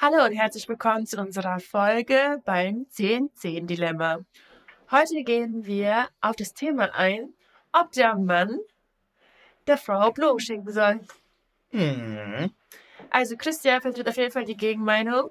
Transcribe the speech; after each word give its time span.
Hallo 0.00 0.24
und 0.24 0.32
herzlich 0.32 0.68
willkommen 0.68 1.06
zu 1.06 1.20
unserer 1.20 1.58
Folge 1.58 2.40
beim 2.44 2.86
10-10-Dilemma. 2.94 4.20
Heute 4.92 5.24
gehen 5.24 5.66
wir 5.66 6.06
auf 6.20 6.36
das 6.36 6.54
Thema 6.54 6.94
ein, 6.94 7.30
ob 7.72 7.90
der 7.90 8.14
Mann 8.14 8.60
der 9.66 9.76
Frau 9.76 10.12
Blumen 10.12 10.38
schenken 10.38 10.70
soll. 10.70 11.00
Hm. 11.70 12.52
Also 13.10 13.36
Christian 13.36 13.80
vertritt 13.80 14.08
auf 14.08 14.16
jeden 14.16 14.30
Fall 14.30 14.44
die 14.44 14.56
Gegenmeinung. 14.56 15.30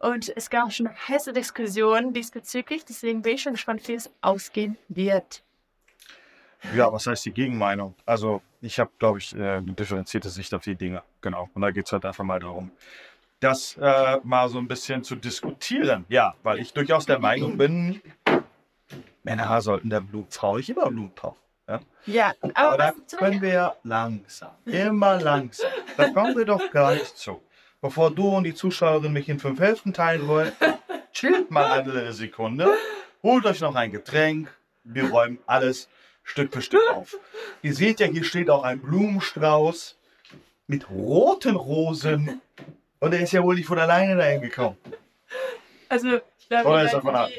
Und 0.00 0.36
es 0.36 0.50
gab 0.50 0.72
schon 0.72 0.90
heiße 0.90 1.32
Diskussionen 1.32 2.12
diesbezüglich, 2.12 2.84
deswegen 2.84 3.22
bin 3.22 3.36
ich 3.36 3.42
schon 3.42 3.52
gespannt, 3.52 3.86
wie 3.86 3.94
es 3.94 4.10
ausgehen 4.22 4.76
wird. 4.88 5.44
Ja, 6.74 6.92
was 6.92 7.06
heißt 7.06 7.24
die 7.26 7.32
Gegenmeinung? 7.32 7.94
Also, 8.04 8.42
ich 8.60 8.80
habe, 8.80 8.90
glaube 8.98 9.18
ich, 9.18 9.36
äh, 9.36 9.58
eine 9.58 9.72
differenzierte 9.72 10.30
Sicht 10.30 10.52
auf 10.52 10.64
die 10.64 10.74
Dinge. 10.74 11.04
Genau. 11.20 11.48
Und 11.54 11.62
da 11.62 11.70
geht 11.70 11.86
es 11.86 11.92
halt 11.92 12.04
einfach 12.04 12.24
mal 12.24 12.40
darum, 12.40 12.72
das 13.40 13.76
äh, 13.80 14.18
mal 14.22 14.48
so 14.48 14.58
ein 14.58 14.68
bisschen 14.68 15.04
zu 15.04 15.16
diskutieren. 15.16 16.04
Ja, 16.08 16.34
weil 16.42 16.58
ich 16.58 16.72
durchaus 16.72 17.06
der 17.06 17.18
Meinung 17.18 17.56
bin, 17.56 18.00
Männer 19.22 19.60
sollten 19.60 19.90
der 19.90 20.00
Blumenfrau 20.00 20.56
nicht 20.56 20.70
immer 20.70 20.88
Blumen 20.90 21.14
kaufen. 21.14 21.38
Ja? 21.68 21.80
Ja, 22.06 22.32
Aber 22.40 22.56
aber 22.56 22.76
da 22.78 23.16
können 23.16 23.42
wir 23.42 23.52
ja 23.52 23.76
langsam, 23.84 24.52
immer 24.64 25.20
langsam. 25.20 25.70
Da 25.96 26.08
kommen 26.10 26.36
wir 26.36 26.44
doch 26.44 26.70
gleich 26.70 27.14
zu. 27.14 27.42
Bevor 27.80 28.10
du 28.10 28.36
und 28.36 28.44
die 28.44 28.54
Zuschauerin 28.54 29.12
mich 29.12 29.28
in 29.28 29.38
fünf 29.38 29.60
Hälften 29.60 29.92
teilen 29.92 30.26
wollen, 30.26 30.52
chillt 31.12 31.50
mal 31.50 31.70
eine 31.70 32.12
Sekunde, 32.12 32.68
holt 33.22 33.46
euch 33.46 33.60
noch 33.60 33.74
ein 33.74 33.92
Getränk, 33.92 34.52
wir 34.82 35.10
räumen 35.10 35.38
alles 35.46 35.88
Stück 36.24 36.52
für 36.52 36.62
Stück 36.62 36.82
auf. 36.92 37.16
Ihr 37.62 37.74
seht 37.74 38.00
ja, 38.00 38.06
hier 38.06 38.24
steht 38.24 38.50
auch 38.50 38.62
ein 38.64 38.80
Blumenstrauß 38.80 39.96
mit 40.66 40.90
roten 40.90 41.56
Rosen 41.56 42.40
und 43.00 43.10
der 43.12 43.20
ist 43.20 43.32
ja 43.32 43.42
wohl 43.42 43.54
nicht 43.54 43.66
von 43.66 43.78
alleine 43.78 44.16
dahin 44.16 44.40
gekommen. 44.40 44.76
Also, 45.88 46.16
ich 46.38 46.48
glaube, 46.48 46.68
Oder 46.68 46.80
die, 46.80 46.86
ist 46.86 46.92
er 46.94 47.02
von 47.02 47.14
Leute, 47.14 47.32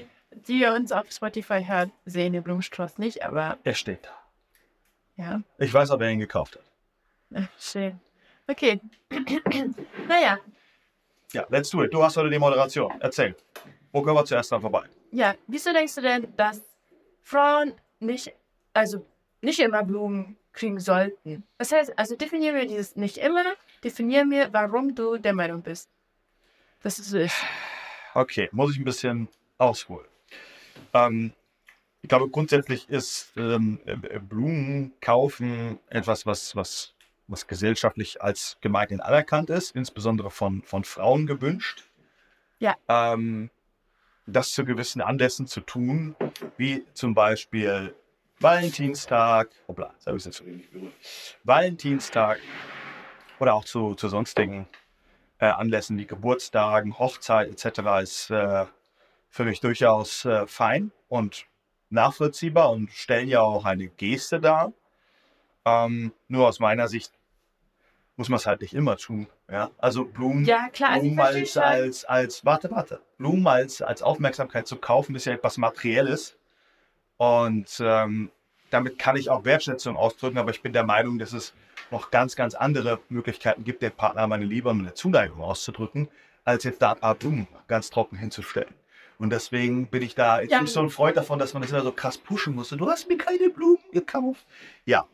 die, 0.47 0.59
die 0.59 0.65
uns 0.65 0.91
auf 0.91 1.11
Spotify 1.11 1.63
hören, 1.65 1.91
sehen 2.05 2.33
den 2.33 2.43
Blumenstrauß 2.43 2.97
nicht, 2.97 3.23
aber 3.23 3.57
Er 3.63 3.73
steht 3.73 4.05
da. 4.05 4.09
ja, 5.23 5.41
Ich 5.57 5.73
weiß, 5.73 5.91
ob 5.91 6.01
er 6.01 6.09
ihn 6.09 6.19
gekauft 6.19 6.55
hat. 6.57 7.41
äh, 7.41 7.47
schön. 7.59 7.99
Okay. 8.47 8.79
naja, 10.07 10.39
Ja, 11.33 11.45
let's 11.49 11.69
do 11.69 11.83
it. 11.83 11.93
Du 11.93 12.01
hast 12.03 12.17
heute 12.17 12.29
die 12.29 12.39
Moderation. 12.39 12.91
Erzähl. 12.99 13.35
Wo 13.91 14.01
können 14.01 14.15
wir 14.15 14.25
zuerst 14.25 14.51
dran 14.51 14.61
vorbei? 14.61 14.83
ja, 15.11 15.33
wieso 15.47 15.71
denkst 15.73 15.95
du 15.95 16.01
denn, 16.01 16.35
dass 16.35 16.61
Frauen 17.23 17.73
nicht, 17.99 18.31
also 18.73 19.05
nicht 19.41 19.59
immer 19.59 19.83
Blumen 19.83 20.37
kriegen 20.53 20.79
sollten? 20.79 21.43
Das 21.57 21.71
heißt, 21.71 21.97
also 21.97 22.15
definieren 22.15 22.55
wir 22.55 22.67
dieses 22.67 22.95
nicht 22.95 23.17
immer, 23.17 23.43
definieren 23.83 24.31
wir, 24.31 24.51
warum 24.53 24.95
du 24.95 25.17
der 25.17 25.33
Meinung 25.33 25.61
bist, 25.61 25.89
dass 26.81 26.99
es 26.99 27.09
so 27.09 27.17
ist. 27.17 27.35
Okay, 28.13 28.49
muss 28.51 28.71
ich 28.71 28.79
ein 28.79 28.85
bisschen 28.85 29.27
ausholen. 29.57 30.07
Ähm, 30.93 31.33
ich 32.01 32.09
glaube, 32.09 32.29
grundsätzlich 32.29 32.89
ist 32.89 33.33
ähm, 33.35 33.79
äh, 33.85 34.19
Blumen 34.19 34.93
kaufen 35.01 35.79
etwas, 35.89 36.25
was, 36.25 36.55
was, 36.55 36.93
was 37.27 37.47
gesellschaftlich 37.47 38.21
als 38.21 38.57
gemeinhin 38.61 39.01
anerkannt 39.01 39.49
ist, 39.49 39.75
insbesondere 39.75 40.31
von, 40.31 40.63
von 40.63 40.83
Frauen 40.83 41.27
gewünscht. 41.27 41.83
Ja. 42.59 42.75
Ähm, 42.87 43.49
das 44.25 44.51
zu 44.51 44.63
gewissen 44.63 45.01
Anlässen 45.01 45.47
zu 45.47 45.61
tun, 45.61 46.15
wie 46.57 46.85
zum 46.93 47.13
Beispiel 47.13 47.95
Valentinstag, 48.41 49.49
hoppla, 49.67 49.93
das 49.97 50.07
habe 50.07 50.17
ich 50.17 50.23
jetzt 50.23 50.37
schon 50.37 50.47
nicht 50.47 50.71
berührt. 50.71 50.93
Valentinstag 51.43 52.39
oder 53.39 53.53
auch 53.53 53.65
zu, 53.65 53.95
zu 53.95 54.07
sonstigen 54.07 54.65
äh, 55.39 55.47
Anlässen 55.47 55.97
wie 55.97 56.05
Geburtstagen, 56.05 56.97
Hochzeit 56.97 57.49
etc. 57.49 57.79
ist 58.01 58.29
äh, 58.29 58.65
für 59.29 59.43
mich 59.43 59.59
durchaus 59.59 60.23
äh, 60.23 60.47
fein 60.47 60.91
und 61.09 61.47
nachvollziehbar 61.89 62.71
und 62.71 62.91
stellen 62.91 63.27
ja 63.27 63.41
auch 63.41 63.65
eine 63.65 63.87
Geste 63.87 64.39
dar. 64.39 64.71
Ähm, 65.65 66.13
nur 66.29 66.47
aus 66.47 66.61
meiner 66.61 66.87
Sicht 66.87 67.11
muss 68.15 68.29
man 68.29 68.37
es 68.37 68.45
halt 68.45 68.61
nicht 68.61 68.73
immer 68.73 68.95
tun. 68.95 69.27
Ja? 69.49 69.69
Also 69.77 70.05
Blumen, 70.05 70.45
Ja, 70.45 70.69
klar, 70.69 70.99
Blumen 70.99 71.19
als, 71.19 71.57
als, 71.57 72.05
als, 72.05 72.45
warte, 72.45 72.71
warte, 72.71 73.01
Blumen 73.17 73.47
als, 73.47 73.81
als 73.81 74.01
Aufmerksamkeit 74.01 74.65
zu 74.65 74.77
kaufen, 74.77 75.15
ist 75.15 75.25
ja 75.25 75.33
etwas 75.33 75.57
Materielles. 75.57 76.37
Und 77.19 77.81
ähm, 77.81 78.31
damit 78.69 78.99
kann 78.99 79.15
ich 79.15 79.29
auch 79.29 79.45
Wertschätzung 79.45 79.97
ausdrücken, 79.97 80.37
aber 80.37 80.51
ich 80.51 80.61
bin 80.61 80.73
der 80.73 80.83
Meinung, 80.83 81.19
dass 81.19 81.33
es 81.33 81.53
noch 81.91 82.11
ganz, 82.11 82.35
ganz 82.35 82.53
andere 82.55 82.99
Möglichkeiten 83.09 83.63
gibt, 83.63 83.81
dem 83.81 83.91
Partner 83.91 84.27
meine 84.27 84.45
Liebe 84.45 84.69
und 84.69 84.77
meine 84.77 84.93
Zuneigung 84.93 85.41
auszudrücken, 85.41 86.07
als 86.45 86.63
jetzt 86.63 86.81
da 86.81 86.93
Blumen 87.13 87.47
ganz 87.67 87.89
trocken 87.89 88.17
hinzustellen. 88.17 88.73
Und 89.17 89.31
deswegen 89.31 89.87
bin 89.87 90.01
ich 90.01 90.15
da 90.15 90.39
jetzt 90.39 90.51
Ja. 90.51 90.61
nicht 90.61 90.71
so 90.71 90.79
ein 90.79 90.89
Freund 90.89 91.17
davon, 91.17 91.39
dass 91.39 91.53
man 91.53 91.61
das 91.61 91.71
immer 91.71 91.81
so 91.81 91.91
krass 91.91 92.17
pushen 92.17 92.55
muss. 92.55 92.69
Du 92.69 92.89
hast 92.89 93.09
mir 93.09 93.17
keine 93.17 93.49
Blumen 93.49 93.79
gekauft. 93.91 94.45
Ja. 94.85 95.05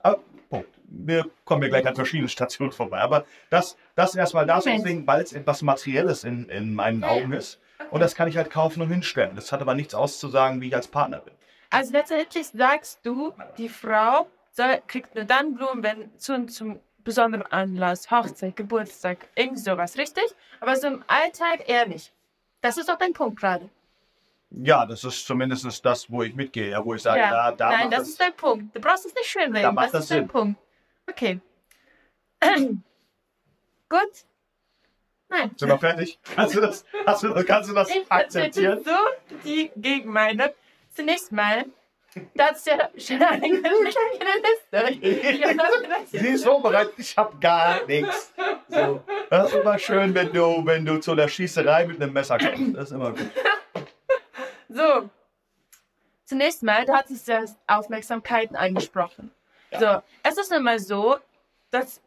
Aber, 0.00 0.18
Punkt. 0.50 0.68
Wir 0.86 1.26
kommen 1.46 1.62
ja 1.62 1.68
gleich 1.68 1.86
an 1.86 1.94
verschiedenen 1.94 2.28
Stationen 2.28 2.70
vorbei. 2.70 3.00
Aber 3.00 3.24
das, 3.48 3.76
das 3.94 4.14
erstmal 4.14 4.44
dazu, 4.46 4.68
Moment. 4.68 4.84
deswegen, 4.84 5.06
weil 5.06 5.22
es 5.22 5.32
etwas 5.32 5.62
Materielles 5.62 6.24
in, 6.24 6.48
in 6.50 6.74
meinen 6.74 7.02
Augen 7.02 7.32
ist. 7.32 7.58
Und 7.90 8.00
das 8.00 8.14
kann 8.14 8.28
ich 8.28 8.36
halt 8.36 8.50
kaufen 8.50 8.82
und 8.82 8.90
hinstellen. 8.90 9.34
Das 9.34 9.50
hat 9.52 9.62
aber 9.62 9.74
nichts 9.74 9.94
auszusagen, 9.94 10.60
wie 10.60 10.68
ich 10.68 10.76
als 10.76 10.88
Partner 10.88 11.20
bin. 11.20 11.32
Also 11.74 11.92
letztendlich 11.92 12.46
sagst 12.48 13.00
du, 13.04 13.32
die 13.58 13.68
Frau 13.68 14.26
soll, 14.52 14.80
kriegt 14.86 15.14
nur 15.14 15.24
dann 15.24 15.54
Blumen, 15.54 15.82
wenn 15.82 16.18
zu, 16.18 16.46
zum 16.46 16.80
besonderen 16.98 17.44
Anlass, 17.52 18.10
Hochzeit, 18.10 18.56
Geburtstag, 18.56 19.18
irgend 19.34 19.58
sowas, 19.58 19.96
richtig? 19.98 20.24
Aber 20.60 20.76
so 20.76 20.86
im 20.86 21.04
Alltag 21.06 21.68
eher 21.68 21.86
nicht. 21.86 22.12
Das 22.60 22.78
ist 22.78 22.88
doch 22.88 22.96
dein 22.98 23.12
Punkt 23.12 23.38
gerade. 23.40 23.68
Ja, 24.50 24.86
das 24.86 25.02
ist 25.04 25.26
zumindest 25.26 25.84
das, 25.84 26.08
wo 26.10 26.22
ich 26.22 26.34
mitgehe, 26.34 26.70
ja, 26.70 26.84
wo 26.84 26.94
ich 26.94 27.02
sage, 27.02 27.18
ja. 27.20 27.30
da, 27.30 27.52
da 27.52 27.70
Nein, 27.70 27.90
das 27.90 28.02
es- 28.02 28.08
ist 28.10 28.20
dein 28.20 28.34
Punkt. 28.34 28.74
Du 28.74 28.80
brauchst 28.80 29.04
es 29.04 29.14
nicht 29.14 29.26
schön 29.26 29.52
Da 29.52 29.72
macht 29.72 29.86
Das 29.86 29.92
das 29.92 30.02
ist 30.04 30.10
dein 30.12 30.18
Sinn. 30.20 30.28
Punkt. 30.28 30.60
Okay. 31.10 31.40
Gut. 33.88 34.24
Nein. 35.28 35.50
Sind 35.56 35.68
wir 35.68 35.78
fertig? 35.78 36.18
Kannst 36.36 36.54
du 36.54 36.60
das, 36.60 36.84
hast 37.06 37.22
du, 37.22 37.34
kannst 37.44 37.68
du 37.70 37.74
das 37.74 37.90
Ich 37.90 38.10
akzeptieren? 38.10 38.82
vertrete 38.82 38.90
so 39.30 39.38
die 39.44 39.70
Gegenmeinung. 39.76 40.48
Zunächst 40.94 41.32
mal, 41.32 41.64
das 42.34 42.58
ist 42.58 42.66
ja 42.66 42.90
schon 42.96 43.22
eine 43.22 43.48
Liste. 45.00 46.18
Sie 46.18 46.28
ist 46.28 46.44
vorbereitet, 46.44 46.94
ich 46.98 47.16
habe 47.16 47.36
gar 47.38 47.84
nichts. 47.86 48.32
So. 48.68 49.02
Das 49.30 49.48
ist 49.52 49.56
immer 49.60 49.78
schön, 49.78 50.14
wenn 50.14 50.32
du, 50.32 50.64
wenn 50.64 50.84
du 50.84 50.98
zu 50.98 51.14
der 51.14 51.28
Schießerei 51.28 51.86
mit 51.86 52.00
einem 52.00 52.12
Messer 52.12 52.38
kommst. 52.38 52.76
Das 52.76 52.84
ist 52.84 52.92
immer 52.92 53.10
gut. 53.10 53.20
So. 54.68 55.08
Zunächst 56.24 56.64
mal, 56.64 56.84
du 56.84 56.92
hattest 56.92 57.28
ja 57.28 57.44
Aufmerksamkeiten 57.68 58.56
angesprochen. 58.56 59.30
So, 59.78 60.02
es 60.24 60.36
ist 60.36 60.50
immer 60.50 60.80
so, 60.80 61.16
dass 61.70 62.00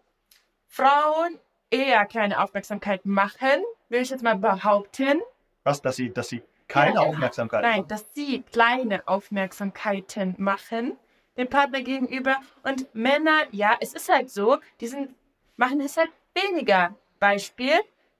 Frauen 0.67 1.39
eher 1.69 2.05
keine 2.05 2.41
Aufmerksamkeit 2.41 3.05
machen, 3.05 3.63
will 3.89 4.01
ich 4.01 4.09
jetzt 4.09 4.23
mal 4.23 4.35
behaupten. 4.35 5.21
Was, 5.63 5.81
dass 5.81 5.95
sie, 5.95 6.11
dass 6.11 6.29
sie 6.29 6.41
keine 6.67 6.95
Ja. 6.95 7.01
Aufmerksamkeit 7.01 7.61
Nein, 7.61 7.87
dass 7.87 8.13
sie 8.13 8.43
kleine 8.51 9.07
Aufmerksamkeiten 9.07 10.35
machen 10.37 10.97
dem 11.37 11.47
Partner 11.47 11.81
gegenüber. 11.81 12.37
Und 12.63 12.93
Männer, 12.93 13.43
ja, 13.51 13.77
es 13.79 13.93
ist 13.93 14.09
halt 14.09 14.29
so, 14.29 14.57
die 14.81 14.87
sind, 14.87 15.13
machen 15.55 15.79
es 15.81 15.97
halt 15.97 16.09
weniger. 16.33 16.95
Beispiel, 17.19 17.73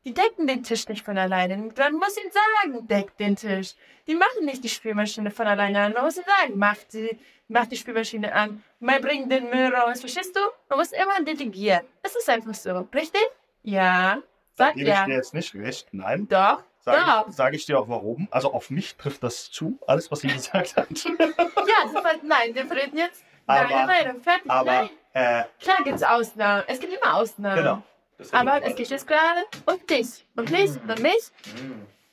die 0.06 0.14
decken 0.14 0.48
den 0.48 0.64
Tisch 0.64 0.88
nicht 0.88 1.04
von 1.04 1.18
alleine. 1.18 1.58
Man 1.58 1.94
muss 1.96 2.18
ihnen 2.18 2.32
sagen, 2.32 2.88
deck 2.88 3.18
den 3.18 3.36
Tisch. 3.36 3.76
Die 4.08 4.16
machen 4.16 4.46
nicht 4.46 4.64
die 4.64 4.70
Spülmaschine 4.70 5.32
von 5.32 5.48
alleine 5.48 5.82
an. 5.82 5.94
Man 5.94 6.06
muss 6.06 6.16
ihnen 6.16 6.26
sagen, 6.26 6.54
mach 6.56 6.78
die, 6.92 7.20
mach 7.48 7.68
die 7.68 7.76
Spülmaschine 7.76 8.34
an. 8.34 8.64
Mal 8.80 9.00
bring 9.00 9.30
den 9.30 9.50
Müll 9.50 9.74
raus. 9.74 10.00
Verstehst 10.00 10.36
du? 10.36 10.40
Man 10.70 10.80
muss 10.80 10.92
immer 10.94 11.22
delegieren. 11.24 11.82
Es 12.02 12.16
ist 12.16 12.30
einfach 12.30 12.54
so. 12.54 12.88
Richtig? 12.94 13.22
Ja. 13.64 14.22
Sag 14.54 14.76
gebe 14.76 14.90
ich 14.90 14.96
ja. 14.96 15.06
dir 15.06 15.16
jetzt 15.16 15.34
nicht 15.34 15.54
recht. 15.54 15.90
Nein. 15.92 16.28
Doch. 16.28 16.64
Sage 16.96 17.26
ich, 17.30 17.36
sag 17.36 17.54
ich 17.54 17.66
dir 17.66 17.80
auch 17.80 17.88
warum. 17.90 18.28
Also 18.32 18.54
auf 18.54 18.70
mich 18.70 18.96
trifft 18.96 19.24
das 19.24 19.52
zu, 19.52 19.80
alles, 19.88 20.10
was 20.12 20.20
sie 20.22 20.28
gesagt 20.34 20.76
hat. 20.78 20.88
Ja, 20.90 21.88
super, 21.88 22.12
nein, 22.24 22.54
wir 22.56 22.70
reden 22.72 22.98
jetzt. 22.98 23.24
Aber- 23.46 23.70
nein, 23.70 23.88
nein, 23.88 24.22
fertig. 24.22 24.50
Aber, 24.52 24.72
nein. 24.72 24.90
äh, 25.14 25.44
Klar 25.62 25.78
gibt 25.84 25.96
es 25.98 26.04
Ausnahmen. 26.04 26.64
Es 26.68 26.80
gibt 26.80 26.94
immer 26.94 27.16
Ausnahmen. 27.16 27.56
genau. 27.58 27.84
Aber 28.32 28.64
es 28.64 28.76
geht 28.76 28.90
jetzt 28.90 29.08
gerade 29.08 29.44
um 29.66 29.86
dich. 29.88 30.26
Um 30.36 30.46
dich 30.46 30.72
und 30.72 31.00
mich. 31.02 31.32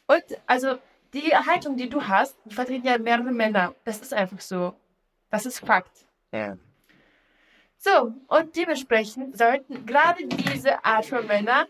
Und 0.07 0.23
also 0.47 0.77
die 1.15 1.35
Haltung, 1.35 1.77
die 1.77 1.89
du 1.89 2.07
hast, 2.07 2.37
die 2.45 2.55
vertreten 2.55 2.87
ja 2.87 2.99
mehrere 2.99 3.33
Männer. 3.33 3.75
Das 3.85 3.99
ist 4.01 4.13
einfach 4.13 4.41
so. 4.41 4.75
Das 5.31 5.47
ist 5.47 5.61
Fakt. 5.61 6.05
Ja. 6.31 6.57
So, 7.79 8.13
und 8.29 8.57
dementsprechend 8.57 9.37
sollten 9.37 9.85
gerade 9.87 10.27
diese 10.27 10.85
Art 10.85 11.07
von 11.07 11.27
Männer 11.27 11.67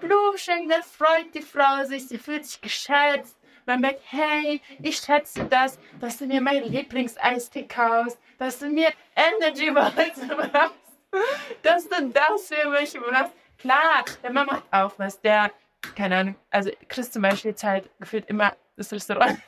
Blumen 0.00 0.68
dann 0.68 0.82
freut 0.82 1.34
die 1.34 1.42
Frau 1.42 1.84
sich, 1.84 2.08
sie 2.08 2.18
fühlt 2.18 2.46
sich 2.46 2.60
geschätzt. 2.60 3.36
Man 3.66 3.80
merkt, 3.80 4.00
hey, 4.06 4.60
ich 4.82 4.96
schätze 4.96 5.44
das, 5.44 5.78
dass 6.00 6.18
du 6.18 6.26
mir 6.26 6.40
meinen 6.40 6.70
Lieblingseistee 6.72 7.66
kaufst, 7.68 8.18
dass 8.38 8.58
du 8.58 8.68
mir 8.68 8.88
Energy 9.14 9.70
Balls 9.70 10.18
machst, 10.52 10.74
dass 11.62 11.88
du 11.88 12.08
das 12.08 12.48
für 12.48 12.68
mich 12.70 12.98
machst. 13.10 13.32
Klar, 13.58 14.04
der 14.22 14.32
Mann 14.32 14.46
macht 14.46 14.64
auch 14.70 14.92
was. 14.96 15.20
Der, 15.20 15.52
keine 15.94 16.16
Ahnung, 16.16 16.36
also 16.50 16.70
Chris 16.88 17.10
zum 17.10 17.22
Beispiel 17.22 17.54
zahlt 17.54 17.88
gefühlt 18.00 18.26
immer 18.28 18.56
das 18.76 18.92
Restaurant. 18.92 19.38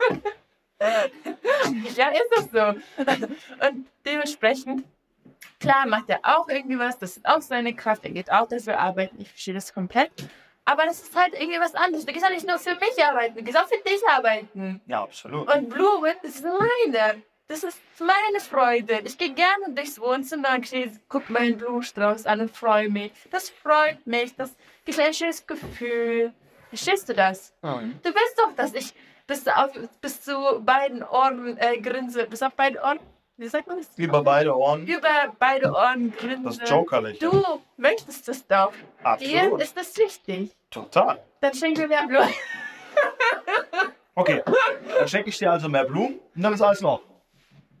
ja, 1.96 2.08
ist 2.08 2.30
das 2.36 2.50
so. 2.50 2.80
Und 3.66 3.86
dementsprechend, 4.04 4.84
klar, 5.60 5.86
macht 5.86 6.08
er 6.08 6.20
auch 6.22 6.48
irgendwie 6.48 6.78
was, 6.78 6.98
das 6.98 7.16
ist 7.16 7.26
auch 7.26 7.40
seine 7.40 7.74
Kraft, 7.74 8.04
er 8.04 8.10
geht 8.10 8.30
auch 8.30 8.48
dafür 8.48 8.78
arbeiten, 8.78 9.20
ich 9.20 9.28
verstehe 9.28 9.54
das 9.54 9.72
komplett. 9.72 10.10
Aber 10.64 10.84
das 10.84 11.02
ist 11.02 11.16
halt 11.16 11.34
irgendwie 11.34 11.58
was 11.58 11.74
anderes. 11.74 12.06
Du 12.06 12.12
gehst 12.12 12.24
ja 12.24 12.30
nicht 12.30 12.46
nur 12.46 12.58
für 12.58 12.74
mich 12.74 13.04
arbeiten, 13.04 13.34
du 13.34 13.42
gehst 13.42 13.58
auch 13.58 13.66
für 13.66 13.82
dich 13.84 14.00
arbeiten. 14.08 14.80
Ja, 14.86 15.02
absolut. 15.02 15.52
Und 15.52 15.68
Blumen, 15.68 16.14
das 16.22 16.36
ist 16.36 16.44
meine. 16.44 17.22
Das 17.48 17.64
ist 17.64 17.78
meine 17.98 18.40
Freude. 18.40 19.00
Ich 19.04 19.18
gehe 19.18 19.34
gerne 19.34 19.74
durchs 19.74 20.00
Wohnzimmer 20.00 20.54
und 20.54 20.70
gucke 21.08 21.32
meinen 21.32 21.58
Blumenstrauß 21.58 22.24
an 22.26 22.40
und 22.40 22.56
freue 22.56 22.88
mich. 22.88 23.12
Das 23.30 23.50
freut 23.50 24.06
mich. 24.06 24.34
Das 24.36 24.56
gibt 24.84 24.98
ein 24.98 25.12
schönes 25.12 25.46
Gefühl. 25.46 26.32
Verstehst 26.70 27.08
du 27.08 27.14
das? 27.14 27.52
Mhm. 27.60 28.00
Du 28.02 28.08
weißt 28.08 28.38
doch, 28.38 28.54
dass 28.54 28.72
ich 28.72 28.94
bis, 29.26 29.46
auf, 29.48 29.70
bis 30.00 30.22
zu 30.22 30.62
beiden 30.64 31.02
Ohren 31.02 31.58
äh, 31.58 31.78
grinse. 31.78 32.26
Bis 32.26 32.42
auf 32.42 32.54
beide 32.54 32.80
Ohren. 32.80 33.00
Wie 33.42 33.48
sagt 33.48 33.66
man 33.66 33.78
das? 33.78 33.88
Über 33.96 34.22
beide 34.22 34.56
Ohren. 34.56 34.86
Über 34.86 35.34
beide 35.36 35.72
Ohren 35.72 36.12
grinse. 36.16 36.60
Das 36.60 36.70
Jokerlächeln. 36.70 37.28
Du 37.28 37.60
möchtest 37.76 38.28
das 38.28 38.46
doch. 38.46 38.70
Dir 39.18 39.40
Absolut. 39.42 39.62
ist 39.62 39.76
das 39.76 39.98
wichtig. 39.98 40.52
Total. 40.70 41.20
Dann 41.40 41.52
schenken 41.52 41.90
wir 41.90 42.06
Blumen. 42.06 42.28
Okay, 44.14 44.42
dann 44.98 45.08
schenke 45.08 45.30
ich 45.30 45.38
dir 45.38 45.50
also 45.50 45.70
mehr 45.70 45.86
Blumen 45.86 46.20
und 46.36 46.42
dann 46.42 46.52
ist 46.52 46.60
alles 46.60 46.82
noch. 46.82 47.00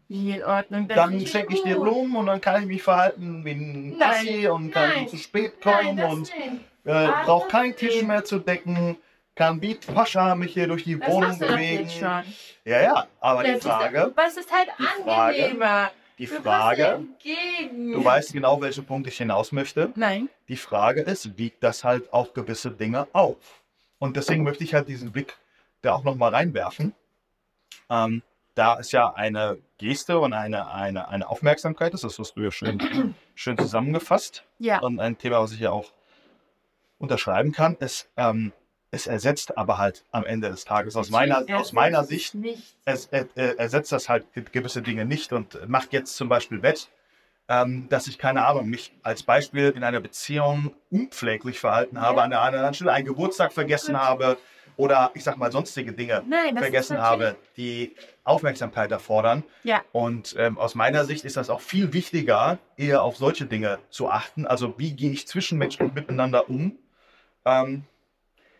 Wie 0.08 0.30
in 0.30 0.42
Ordnung. 0.42 0.88
Dann 0.88 1.26
schenke 1.26 1.52
ich 1.52 1.62
dir 1.62 1.78
Blumen 1.78 2.16
und 2.16 2.24
dann 2.24 2.40
kann 2.40 2.62
ich 2.62 2.68
mich 2.68 2.82
verhalten 2.82 3.44
wie 3.44 3.50
ein 3.50 3.98
Nein, 3.98 4.10
Assi 4.10 4.48
und 4.48 4.70
kann 4.70 4.88
nein, 4.88 5.08
zu 5.08 5.18
spät 5.18 5.52
Nein, 5.62 5.84
kommen 5.84 5.96
das 5.98 6.12
und 6.14 6.32
äh, 6.86 7.08
brauche 7.26 7.48
keinen 7.48 7.76
Tisch 7.76 8.02
mehr 8.02 8.24
zu 8.24 8.38
decken, 8.38 8.96
kann 9.34 9.60
wie 9.62 9.74
Pascha 9.74 10.34
mich 10.34 10.52
hier 10.52 10.66
durch 10.66 10.84
die 10.84 10.98
Das 10.98 11.08
Wohnung 11.08 11.38
du 11.38 11.46
bewegen. 11.46 11.88
Ja, 12.00 12.22
ja, 12.80 13.06
aber 13.20 13.42
die 13.44 13.48
Das 13.52 13.58
ist- 13.60 13.66
Frage, 13.66 14.12
es 14.26 14.36
ist 14.36 14.52
halt 14.52 14.68
die 14.78 15.08
angenehmer. 15.08 15.90
die 16.18 16.26
Du 16.26 16.34
Frage, 16.42 16.86
entgegen. 16.86 17.92
du 17.92 18.04
weißt 18.04 18.32
genau, 18.32 18.60
welchen 18.60 18.84
Punkt 18.84 19.08
ich 19.08 19.16
hinaus 19.16 19.50
möchte. 19.52 19.90
Nein. 19.96 20.28
Die 20.48 20.56
Frage 20.56 21.00
ist, 21.02 21.36
wiegt 21.38 21.62
das 21.62 21.82
halt 21.84 22.12
auch 22.12 22.34
gewisse 22.34 22.70
Dinge 22.70 23.08
auf? 23.12 23.62
Und 23.98 24.16
deswegen 24.16 24.42
möchte 24.42 24.64
ich 24.64 24.74
halt 24.74 24.88
diesen 24.88 25.12
Blick 25.12 25.36
da 25.80 25.94
auch 25.94 26.04
nochmal 26.04 26.34
reinwerfen. 26.34 26.94
Ähm, 27.88 28.22
da 28.54 28.74
ist 28.74 28.92
ja 28.92 29.12
eine 29.14 29.58
Geste 29.78 30.18
und 30.18 30.34
eine, 30.34 30.70
eine, 30.70 31.08
eine 31.08 31.28
Aufmerksamkeit, 31.28 31.94
ist, 31.94 32.04
das 32.04 32.18
hast 32.18 32.34
du 32.34 32.42
ja 32.42 32.50
schön, 32.50 33.14
schön 33.34 33.56
zusammengefasst. 33.56 34.44
Ja. 34.58 34.80
Und 34.80 35.00
ein 35.00 35.16
Thema, 35.16 35.40
was 35.40 35.52
ich 35.52 35.60
ja 35.60 35.70
auch 35.70 35.90
unterschreiben 36.98 37.52
kann, 37.52 37.76
ist, 37.76 38.08
ähm, 38.16 38.52
es 38.92 39.06
ersetzt 39.06 39.56
aber 39.56 39.78
halt 39.78 40.04
am 40.12 40.24
Ende 40.24 40.50
des 40.50 40.64
Tages 40.64 40.96
aus 40.96 41.10
meiner, 41.10 41.44
aus 41.56 41.72
meiner 41.72 42.04
Sicht 42.04 42.36
es 42.84 43.06
er, 43.06 43.26
er, 43.34 43.58
ersetzt 43.58 43.90
das 43.90 44.08
halt 44.08 44.26
gewisse 44.52 44.82
Dinge 44.82 45.06
nicht 45.06 45.32
und 45.32 45.66
macht 45.68 45.92
jetzt 45.94 46.14
zum 46.14 46.28
Beispiel 46.28 46.62
wett, 46.62 46.88
ähm, 47.48 47.88
dass 47.88 48.06
ich, 48.06 48.18
keine 48.18 48.44
Ahnung, 48.44 48.68
mich 48.68 48.92
als 49.02 49.22
Beispiel 49.22 49.70
in 49.70 49.82
einer 49.82 50.00
Beziehung 50.00 50.74
unpfleglich 50.90 51.58
verhalten 51.58 52.00
habe, 52.00 52.18
Ja. 52.18 52.24
an 52.24 52.30
der 52.30 52.42
anderen 52.42 52.74
Stelle 52.74 52.92
einen 52.92 53.06
Geburtstag 53.06 53.54
vergessen 53.54 53.98
habe 53.98 54.36
oder 54.76 55.10
ich 55.14 55.24
sag 55.24 55.38
mal 55.38 55.50
sonstige 55.50 55.92
Dinge 55.92 56.22
Nein, 56.28 56.56
vergessen 56.58 57.00
habe, 57.00 57.36
die 57.56 57.94
Aufmerksamkeit 58.24 58.90
erfordern. 58.90 59.42
Ja. 59.64 59.82
Und 59.92 60.34
ähm, 60.38 60.58
aus 60.58 60.74
meiner 60.74 61.06
Sicht 61.06 61.24
ist 61.24 61.38
das 61.38 61.48
auch 61.48 61.60
viel 61.62 61.94
wichtiger, 61.94 62.58
eher 62.76 63.02
auf 63.02 63.16
solche 63.16 63.46
Dinge 63.46 63.78
zu 63.88 64.10
achten. 64.10 64.46
Also 64.46 64.74
wie 64.78 64.92
gehe 64.92 65.12
ich 65.12 65.26
zwischenmenschlich 65.26 65.92
miteinander 65.94 66.48
um, 66.50 66.78
ähm, 67.46 67.84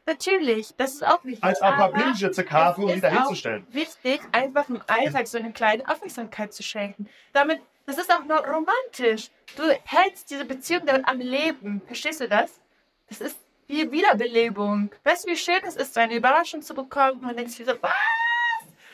Natürlich, 0.07 0.75
das 0.77 0.95
ist 0.95 1.07
auch 1.07 1.25
wichtig. 1.25 1.45
als 1.45 1.63
ein 1.63 1.75
paar 1.75 1.93
Bildchen 1.93 2.33
zu 2.33 2.45
kaufen 2.45 2.85
und 2.85 2.95
wieder 2.97 3.11
hinzustellen. 3.11 3.67
Wichtig, 3.71 4.21
einfach 4.33 4.69
im 4.69 4.81
Alltag 4.89 5.29
so 5.29 5.39
eine 5.39 5.53
kleine 5.53 5.89
Aufmerksamkeit 5.89 6.53
zu 6.53 6.63
schenken. 6.63 7.09
Damit, 7.33 7.61
das 7.87 7.99
ist 7.99 8.13
auch 8.13 8.25
noch 8.25 8.45
romantisch. 8.47 9.31
Du 9.57 9.63
hältst 9.85 10.31
diese 10.31 10.45
Beziehung 10.45 10.87
damit 10.87 11.07
am 11.07 11.21
Leben. 11.21 11.83
Verstehst 11.87 12.21
du 12.21 12.29
das? 12.29 12.61
Das 13.09 13.21
ist 13.21 13.37
wie 13.69 13.91
Wiederbelebung. 13.91 14.91
Weißt 15.05 15.25
du, 15.25 15.31
wie 15.31 15.37
schön 15.37 15.61
es 15.67 15.77
ist, 15.77 15.95
so 15.95 16.01
eine 16.01 16.17
Überraschung 16.17 16.63
zu 16.63 16.75
bekommen? 16.75 17.13
Und 17.13 17.23
man 17.23 17.37
denkt 17.37 17.53
sich 17.53 17.65
so, 17.65 17.73
was? 17.81 17.93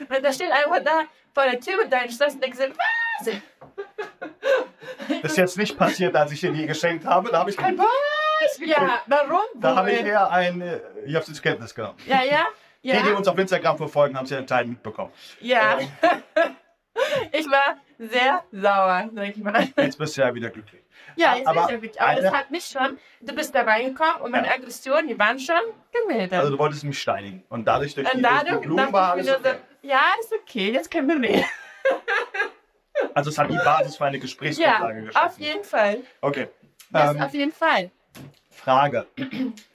Und 0.01 0.23
da 0.23 0.33
steht 0.33 0.53
einfach 0.53 0.85
da 0.85 1.05
vor 1.35 1.45
der 1.45 1.59
Tür 1.59 1.77
mit 1.83 1.93
deinen 1.93 2.11
Schloss 2.11 2.35
und 2.35 2.43
denkst 2.43 2.59
so, 2.59 2.65
was? 2.65 3.43
Das 5.23 5.33
ist 5.33 5.37
jetzt 5.39 5.57
nicht 5.57 5.77
passiert, 5.77 6.15
als 6.15 6.33
ich 6.33 6.41
dir 6.41 6.53
die 6.53 6.67
geschenkt 6.67 7.05
habe. 7.05 7.31
Da 7.31 7.39
habe 7.41 7.51
ich 7.51 7.57
kein 7.57 7.79
Was 7.79 7.87
Ja, 8.61 9.03
warum? 9.07 9.41
Da 9.55 9.77
habe 9.77 9.91
ich 9.93 10.03
eher 10.05 10.31
ein. 10.31 10.61
äh, 10.61 10.81
Ich 11.07 11.15
habe 11.15 11.25
es 11.25 11.33
zur 11.33 11.43
Kenntnis 11.43 11.75
genommen. 11.75 11.97
Ja, 12.07 12.23
ja. 12.23 12.47
Die, 12.83 12.91
die 12.91 12.97
Ja, 13.11 13.17
uns 13.17 13.27
auf 13.29 13.37
Instagram 13.39 13.77
verfolgen, 13.77 14.17
haben 14.17 14.25
es 14.25 14.31
ja 14.31 14.39
in 14.39 14.47
Teilen 14.47 14.71
mitbekommen. 14.71 15.13
ja. 15.41 15.79
Ich 17.31 17.49
war 17.49 17.77
sehr 17.97 18.43
sauer, 18.51 19.09
sag 19.15 19.29
ich 19.29 19.37
mal. 19.37 19.69
Jetzt 19.77 19.99
bist 19.99 20.17
du 20.17 20.21
ja 20.21 20.35
wieder 20.35 20.51
glücklich. 20.51 20.83
Ja, 21.15 21.37
jetzt 21.37 21.47
Aber 21.47 21.63
aber, 21.63 21.73
ich 21.73 21.81
wirklich. 21.83 22.01
Aber 22.01 22.11
eine- 22.11 22.23
das 22.23 22.33
hat 22.33 22.51
mich 22.51 22.65
schon, 22.65 22.99
du 23.21 23.35
bist 23.37 23.55
da 23.55 23.63
reingekommen 23.63 24.21
und 24.23 24.33
meine 24.33 24.49
Ja. 24.49 24.55
Aggressionen, 24.55 25.07
die 25.07 25.17
waren 25.17 25.39
schon 25.39 25.61
gemildert. 25.93 26.41
Also 26.41 26.51
du 26.51 26.59
wolltest 26.59 26.83
mich 26.83 26.99
steinigen. 27.01 27.45
Und 27.51 27.67
dadurch 27.67 27.95
durch 27.95 28.05
und 28.13 28.19
die, 28.19 28.23
dadurch 28.23 28.61
die 28.63 28.67
Blumen 28.67 28.93
war 28.93 29.17
dachte 29.17 29.21
ich 29.21 29.31
alles 29.31 29.43
mir 29.45 29.51
so, 29.51 29.55
okay. 29.57 29.63
ja, 29.83 30.01
ist 30.19 30.33
okay, 30.33 30.73
jetzt 30.73 30.91
können 30.91 31.09
wir 31.23 31.29
reden. 31.29 31.45
Also 33.15 33.31
es 33.31 33.39
hat 33.39 33.49
die 33.49 33.57
Basis 33.57 33.97
für 33.97 34.05
eine 34.07 34.17
Ja, 34.17 34.23
Gesprächsgrundlage 34.23 34.99
auf 35.01 35.07
geschaffen. 35.07 35.43
jeden 35.45 35.65
Fall. 35.65 35.99
Okay. 36.21 36.49
Das 36.91 37.15
Ähm, 37.15 37.23
auf 37.23 37.35
jeden 37.35 37.53
Fall. 37.53 37.91
Frage. 38.51 39.07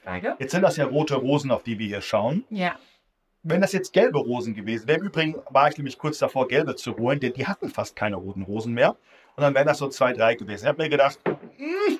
Frage? 0.02 0.36
Jetzt 0.38 0.52
sind 0.52 0.62
das 0.62 0.76
ja 0.76 0.84
rote 0.86 1.16
Rosen, 1.16 1.50
auf 1.50 1.62
die 1.62 1.78
wir 1.78 1.86
hier 1.86 2.00
schauen. 2.00 2.44
Ja. 2.50 2.76
Wenn 3.42 3.60
das 3.60 3.72
jetzt 3.72 3.92
gelbe 3.92 4.18
Rosen 4.18 4.54
gewesen 4.54 4.86
wäre, 4.86 5.00
im 5.00 5.06
Übrigen 5.06 5.36
war 5.50 5.68
ich 5.68 5.76
nämlich 5.76 5.98
kurz 5.98 6.18
davor, 6.18 6.48
gelbe 6.48 6.76
zu 6.76 6.96
holen, 6.96 7.20
denn 7.20 7.34
die 7.34 7.46
hatten 7.46 7.68
fast 7.68 7.94
keine 7.96 8.16
roten 8.16 8.42
Rosen 8.42 8.72
mehr. 8.72 8.96
Und 9.36 9.42
dann 9.42 9.54
wären 9.54 9.66
das 9.66 9.78
so 9.78 9.88
zwei, 9.88 10.12
drei 10.12 10.34
gewesen. 10.34 10.64
Ich 10.64 10.68
habe 10.68 10.82
mir 10.82 10.88
gedacht, 10.88 11.18
hm, 11.24 11.98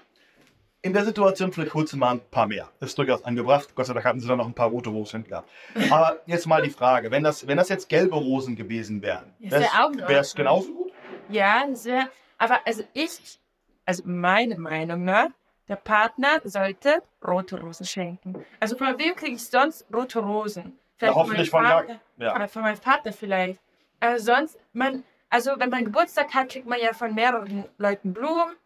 in 0.84 0.92
der 0.92 1.04
Situation 1.04 1.50
vielleicht 1.50 1.74
holst 1.74 1.94
du 1.94 1.96
mal 1.96 2.12
ein 2.12 2.20
paar 2.30 2.46
mehr. 2.46 2.68
Das 2.78 2.90
ist 2.90 2.98
durchaus 2.98 3.24
angebracht. 3.24 3.74
Gott 3.74 3.86
sei 3.86 3.94
Dank 3.94 4.04
hatten 4.04 4.20
sie 4.20 4.28
dann 4.28 4.38
noch 4.38 4.46
ein 4.46 4.54
paar 4.54 4.68
rote 4.68 4.90
Rosen 4.90 5.24
gehabt. 5.24 5.50
Aber 5.90 6.20
jetzt 6.26 6.46
mal 6.46 6.62
die 6.62 6.70
Frage, 6.70 7.10
wenn 7.10 7.24
das, 7.24 7.46
wenn 7.46 7.56
das 7.56 7.70
jetzt 7.70 7.88
gelbe 7.88 8.16
Rosen 8.16 8.54
gewesen 8.54 9.02
wären, 9.02 9.32
wäre 9.38 10.20
es 10.20 10.34
genauso 10.34 10.72
gut? 10.72 10.92
Ja, 11.30 11.66
das 11.66 11.86
wäre, 11.86 12.10
aber 12.36 12.60
also 12.66 12.84
ich, 12.92 13.38
also 13.86 14.02
meine 14.04 14.58
Meinung 14.58 15.04
nach, 15.04 15.28
der 15.68 15.76
Partner 15.76 16.40
sollte 16.44 17.02
rote 17.26 17.60
Rosen 17.60 17.86
schenken. 17.86 18.44
Also 18.60 18.76
von 18.76 18.98
wem 18.98 19.14
kriege 19.16 19.36
ich 19.36 19.46
sonst 19.46 19.86
rote 19.92 20.18
Rosen? 20.18 20.78
Ja, 21.00 21.08
von 21.08 21.16
hoffentlich 21.16 21.50
von 21.50 21.64
Vater. 21.64 21.88
Jack. 21.88 22.00
Ja. 22.18 22.48
Von 22.48 22.62
meinem 22.62 22.76
Vater 22.76 23.12
vielleicht. 23.12 23.58
Aber 24.00 24.18
sonst, 24.18 24.58
man, 24.72 25.04
also 25.30 25.52
wenn 25.58 25.70
man 25.70 25.84
Geburtstag 25.84 26.34
hat, 26.34 26.50
kriegt 26.50 26.66
man 26.66 26.78
ja 26.80 26.92
von 26.92 27.14
mehreren 27.14 27.64
Leuten 27.78 28.12
Blumen. 28.12 28.56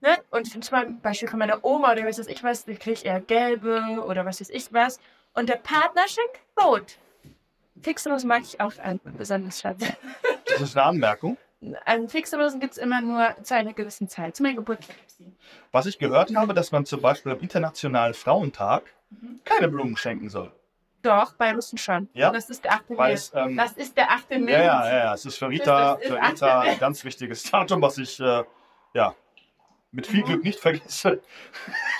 Ne? 0.00 0.18
Und 0.30 0.46
zum 0.46 1.00
Beispiel 1.00 1.28
von 1.28 1.38
meiner 1.38 1.64
Oma 1.64 1.92
oder 1.92 2.04
was 2.04 2.18
weiß 2.18 2.26
ich 2.26 2.42
was, 2.42 2.64
die 2.64 2.74
kriege 2.74 2.94
ich 2.94 3.06
eher 3.06 3.20
gelbe 3.20 4.02
oder 4.06 4.26
was 4.26 4.40
weiß 4.40 4.50
ich 4.50 4.72
was. 4.72 5.00
Und 5.34 5.48
der 5.48 5.56
Partner 5.56 6.02
schenkt 6.08 6.40
rot. 6.60 6.98
Fixrosen 7.80 8.28
mag 8.28 8.42
ich 8.42 8.60
auch 8.60 8.78
an, 8.78 9.00
besonders 9.04 9.60
Schatz. 9.60 9.84
Das 10.46 10.60
ist 10.60 10.76
eine 10.76 10.86
Anmerkung. 10.86 11.38
An 11.84 12.08
Fixrosen 12.08 12.58
gibt 12.60 12.72
es 12.72 12.78
immer 12.78 13.00
nur 13.00 13.36
zu 13.44 13.54
einer 13.54 13.72
gewissen 13.72 14.08
Zeit. 14.08 14.34
Zu 14.36 14.42
meinem 14.42 14.56
Geburtstag. 14.56 14.96
Was 15.70 15.86
ich 15.86 15.98
gehört 15.98 16.34
habe, 16.34 16.54
dass 16.54 16.72
man 16.72 16.84
zum 16.86 17.00
Beispiel 17.00 17.32
am 17.32 17.40
Internationalen 17.40 18.14
Frauentag 18.14 18.82
Mhm. 19.10 19.40
keine 19.44 19.68
Blumen 19.68 19.96
schenken 19.96 20.28
soll. 20.30 20.50
Doch, 21.02 21.34
bei 21.34 21.52
Russen 21.52 21.76
schon. 21.78 22.08
Ja? 22.14 22.28
Und 22.28 22.34
Das 22.34 22.48
ist 22.48 22.64
der 22.64 22.72
8. 22.72 22.84
Weil 22.96 23.08
März. 23.12 23.32
ähm, 23.34 23.56
Das 23.56 23.72
ist 23.72 23.96
der 23.96 24.10
8. 24.10 24.38
März. 24.38 24.50
ja, 24.64 24.86
ja, 24.88 24.98
ja, 25.04 25.14
es 25.14 25.24
ist 25.26 25.36
für 25.36 25.48
Rita, 25.50 25.94
Das 25.94 26.02
ist 26.02 26.08
für 26.08 26.14
Rita 26.22 26.60
ein 26.62 26.78
ganz 26.78 27.04
wichtiges 27.04 27.42
Datum, 27.50 27.82
was 27.82 27.98
ich 27.98 28.18
äh, 28.20 28.42
ja, 28.94 29.14
mit 29.90 30.06
viel 30.06 30.20
Mhm. 30.22 30.26
Glück 30.26 30.44
nicht 30.44 30.58
vergesse. 30.60 31.20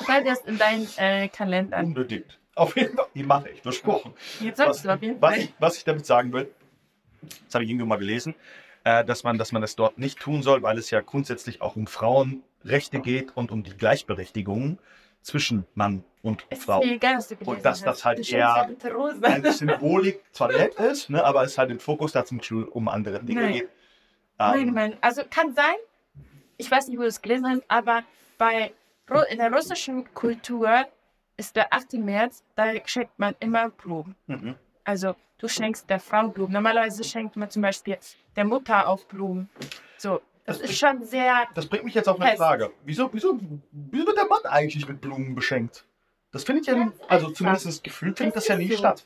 Schreib 0.06 0.24
das 0.24 0.40
in 0.40 0.56
deinen 0.56 0.88
äh, 0.96 1.28
Kalender. 1.28 1.78
Unbedingt. 1.78 2.38
Auf 2.54 2.76
jeden 2.76 2.96
Fall, 2.96 3.06
die 3.14 3.22
mache 3.22 3.50
ich, 3.50 3.60
versprochen. 3.62 4.14
Jetzt 4.40 4.58
Was, 4.58 4.66
sollst 4.66 4.84
du 4.84 4.88
auf 4.94 5.02
jeden 5.02 5.20
was, 5.20 5.30
Fall. 5.34 5.38
ich, 5.42 5.54
was 5.58 5.76
ich 5.76 5.84
damit 5.84 6.06
sagen 6.06 6.32
will, 6.32 6.50
das 7.22 7.54
habe 7.54 7.64
ich 7.64 7.70
irgendwo 7.70 7.86
mal 7.86 7.96
gelesen, 7.96 8.34
äh, 8.84 9.04
dass, 9.04 9.24
man, 9.24 9.38
dass 9.38 9.52
man 9.52 9.62
das 9.62 9.76
dort 9.76 9.98
nicht 9.98 10.18
tun 10.18 10.42
soll, 10.42 10.62
weil 10.62 10.78
es 10.78 10.90
ja 10.90 11.00
grundsätzlich 11.00 11.60
auch 11.60 11.76
um 11.76 11.86
Frauenrechte 11.86 13.00
geht 13.00 13.36
und 13.36 13.50
um 13.50 13.62
die 13.62 13.76
Gleichberechtigung 13.76 14.78
zwischen 15.22 15.66
Mann 15.74 16.04
und 16.22 16.44
Es 16.50 16.58
ist 16.58 16.64
Frau. 16.64 16.82
egal, 16.82 17.18
Und 17.44 17.64
dass 17.64 17.82
das 17.82 18.04
halt 18.04 18.28
eher. 18.30 18.68
Eine 19.22 19.52
Symbolik 19.52 20.20
zwar 20.32 20.48
nett 20.48 20.74
ist, 20.74 21.10
ne, 21.10 21.24
aber 21.24 21.44
es 21.44 21.58
halt 21.58 21.70
im 21.70 21.78
Fokus 21.78 22.12
da 22.12 22.24
zum 22.24 22.38
Beispiel 22.38 22.64
um 22.64 22.88
andere 22.88 23.22
Dinge 23.22 23.42
Nein. 23.42 23.52
geht. 23.52 23.68
Ähm, 24.38 24.74
nein. 24.74 24.96
Also 25.00 25.22
kann 25.28 25.54
sein, 25.54 25.74
ich 26.56 26.70
weiß 26.70 26.88
nicht, 26.88 26.98
wo 26.98 27.02
du 27.02 27.08
es 27.08 27.22
gelesen 27.22 27.48
hast, 27.48 27.62
aber 27.68 28.02
bei, 28.38 28.72
in 29.30 29.38
der 29.38 29.52
russischen 29.52 30.12
Kultur 30.14 30.86
ist 31.36 31.54
der 31.56 31.72
8. 31.72 31.94
März, 31.94 32.42
da 32.56 32.72
schenkt 32.84 33.18
man 33.18 33.34
immer 33.40 33.70
Blumen. 33.70 34.16
mhm. 34.26 34.56
Also 34.84 35.14
du 35.42 35.48
schenkst 35.48 35.90
der 35.90 36.00
Frau 36.00 36.28
Blumen. 36.28 36.52
Normalerweise 36.52 37.04
schenkt 37.04 37.36
man 37.36 37.50
zum 37.50 37.62
Beispiel 37.62 37.98
der 38.36 38.44
Mutter 38.44 38.88
auch 38.88 39.04
Blumen. 39.04 39.50
So, 39.98 40.20
das 40.46 40.58
Das 40.60 40.70
ist 40.70 40.78
schon 40.78 41.04
sehr. 41.04 41.46
Das 41.54 41.66
bringt 41.66 41.84
mich 41.84 41.94
jetzt 41.94 42.08
auf 42.08 42.18
eine 42.20 42.30
Fest. 42.30 42.38
Frage. 42.42 42.70
Wieso, 42.84 43.10
wieso, 43.12 43.38
wieso 43.72 44.06
wird 44.06 44.16
der 44.16 44.26
Mann 44.26 44.44
eigentlich 44.44 44.88
mit 44.88 45.00
Blumen 45.00 45.34
beschenkt? 45.34 45.84
Das 46.30 46.44
findet 46.44 46.66
ja, 46.66 46.90
also 47.08 47.30
zumindest 47.30 47.84
gefühlt 47.84 48.16
findet 48.16 48.36
das 48.36 48.48
ja 48.48 48.56
nie 48.56 48.74
statt. 48.74 49.04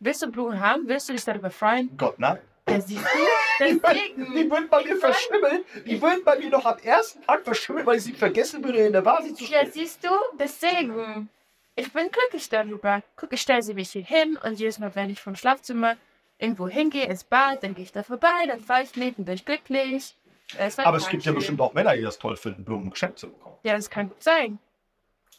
Willst 0.00 0.22
du 0.22 0.30
Blumen 0.30 0.60
haben? 0.60 0.86
Willst 0.86 1.08
du 1.08 1.12
dich 1.14 1.24
darüber 1.24 1.50
freuen? 1.50 1.90
Gott, 1.96 2.18
nein. 2.18 2.38
Ja, 2.68 2.80
siehst 2.80 3.02
du? 3.02 3.64
Die 3.64 3.80
Deswegen. 3.80 4.50
würden 4.50 4.68
bei 4.68 4.84
mir 4.84 4.96
verschimmeln. 4.96 5.64
Die 5.86 6.00
würden 6.02 6.22
bei 6.24 6.38
mir 6.38 6.50
noch 6.50 6.66
am 6.66 6.78
ersten 6.78 7.22
Tag 7.22 7.42
verschimmeln, 7.42 7.86
weil 7.86 7.96
ich 7.96 8.04
sie 8.04 8.12
vergessen 8.12 8.62
würde, 8.62 8.78
in 8.78 8.92
der 8.92 9.04
Vase 9.04 9.32
zu 9.34 9.42
Ja, 9.44 9.48
stellen. 9.60 9.70
siehst 9.72 10.04
du? 10.04 10.10
Deswegen. 10.38 11.28
Ich 11.78 11.92
bin 11.92 12.10
glücklich 12.10 12.48
darüber. 12.48 13.02
Guck, 13.16 13.32
ich 13.32 13.40
stelle 13.40 13.62
sie 13.62 13.72
mich 13.74 13.90
hier 13.90 14.02
hin 14.04 14.36
und 14.42 14.58
jedes 14.58 14.80
Mal, 14.80 14.94
wenn 14.96 15.10
ich 15.10 15.20
vom 15.20 15.36
Schlafzimmer 15.36 15.96
irgendwo 16.38 16.68
hingehe, 16.68 17.04
ins 17.06 17.22
Bad, 17.22 17.62
dann 17.62 17.74
gehe 17.76 17.84
ich 17.84 17.92
da 17.92 18.02
vorbei, 18.02 18.46
dann 18.48 18.60
fahre 18.60 18.82
ich 18.82 18.96
mit 18.96 19.16
und 19.18 19.26
bin 19.26 19.34
ich 19.34 19.44
glücklich. 19.44 20.16
Es 20.56 20.78
Aber 20.80 20.96
es 20.96 21.08
gibt 21.08 21.22
ja 21.24 21.30
schön. 21.30 21.36
bestimmt 21.36 21.60
auch 21.60 21.74
Männer, 21.74 21.94
die 21.94 22.02
das 22.02 22.18
toll 22.18 22.36
finden, 22.36 22.64
Blumen 22.64 22.90
geschenkt 22.90 23.18
zu 23.20 23.28
bekommen. 23.30 23.56
Ja, 23.62 23.76
das 23.76 23.88
kann 23.90 24.08
gut 24.08 24.22
sein. 24.22 24.58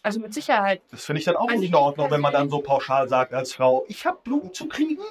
Also 0.01 0.21
mit 0.21 0.33
Sicherheit. 0.33 0.81
Das 0.91 1.03
finde 1.03 1.19
ich 1.19 1.25
dann 1.25 1.35
auch 1.35 1.49
Also 1.49 1.59
nicht 1.59 1.69
in 1.69 1.75
Ordnung, 1.75 2.09
wenn 2.09 2.21
man 2.21 2.31
dann 2.31 2.49
so 2.49 2.59
pauschal 2.59 3.09
sagt 3.09 3.33
als 3.33 3.53
Frau, 3.53 3.83
ich 3.89 4.05
habe 4.05 4.19
Blumen 4.23 4.53
zu 4.53 4.67
kriegen. 4.69 5.01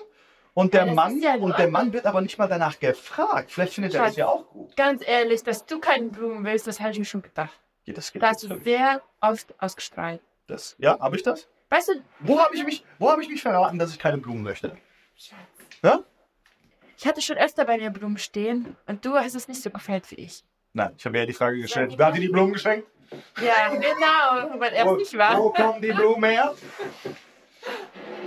Und 0.55 0.73
der 0.73 0.87
Ja, 0.87 0.95
Mann, 0.95 1.21
ja 1.21 1.35
und 1.35 1.59
der 1.59 1.69
Mann 1.69 1.93
wird 1.93 2.07
aber 2.07 2.23
nicht 2.23 2.39
mal 2.39 2.49
danach 2.49 2.79
gefragt. 2.81 3.51
Vielleicht 3.53 3.75
findet 3.75 3.93
er 3.95 3.99
das 4.01 4.09
Schatz. 4.09 4.17
ja 4.17 4.29
auch 4.29 4.47
gut. 4.49 4.75
Ganz 4.77 5.07
ehrlich, 5.07 5.43
dass 5.43 5.67
du 5.67 5.79
keine 5.79 6.07
Blumen 6.09 6.43
willst, 6.45 6.67
das 6.67 6.81
habe 6.81 6.93
ich 6.93 6.99
mir 6.99 7.05
schon 7.05 7.23
gedacht. 7.23 7.53
Ja, 7.85 7.93
das 7.93 8.13
geht 8.13 8.23
Da 8.23 8.31
hast 8.31 8.43
du 8.45 8.59
sehr 8.65 9.03
oft 9.21 9.55
ausgestrahlt. 9.63 10.21
Das, 10.49 10.75
ja, 10.79 10.99
habe 10.99 11.17
ich 11.17 11.23
das? 11.23 11.49
Weißt 11.71 11.89
du, 11.89 11.93
Wo 12.21 12.41
habe 12.41 12.55
ich 12.57 12.65
mich, 12.65 12.85
wo 12.99 13.11
habe 13.11 13.23
ich 13.23 13.29
mich 13.29 13.43
verraten, 13.43 13.79
dass 13.79 13.91
ich 13.93 13.99
keine 13.99 14.19
Blumen 14.19 14.43
möchte? 14.43 14.77
Ja? 15.83 16.01
ich 16.97 17.07
hatte 17.07 17.23
schon 17.23 17.37
öfter 17.37 17.65
bei 17.65 17.79
dir 17.79 17.91
Blumen 17.91 18.19
stehen 18.19 18.77
und 18.87 19.05
du 19.05 19.15
hast 19.15 19.35
es 19.35 19.47
nicht 19.49 19.63
so 19.63 19.71
gefällt 19.71 20.11
wie 20.11 20.17
ich. 20.17 20.43
Nein, 20.73 20.95
ich 20.99 21.05
habe 21.07 21.17
ja 21.19 21.27
die 21.27 21.33
Frage 21.33 21.61
gestellt, 21.61 21.95
wer 21.97 22.07
hat 22.07 22.17
dir 22.17 22.21
die 22.21 22.29
Blumen 22.29 22.53
geschenkt? 22.53 22.89
Ja, 23.41 23.69
genau, 23.75 24.59
weil 24.61 24.73
er 24.75 24.85
Wo, 24.87 24.93
es 24.95 24.99
nicht 24.99 25.19
war. 25.19 25.39
wo 25.39 25.51
kommen 25.51 25.81
die 25.81 25.93
Blumen 25.93 26.29
her? 26.31 26.55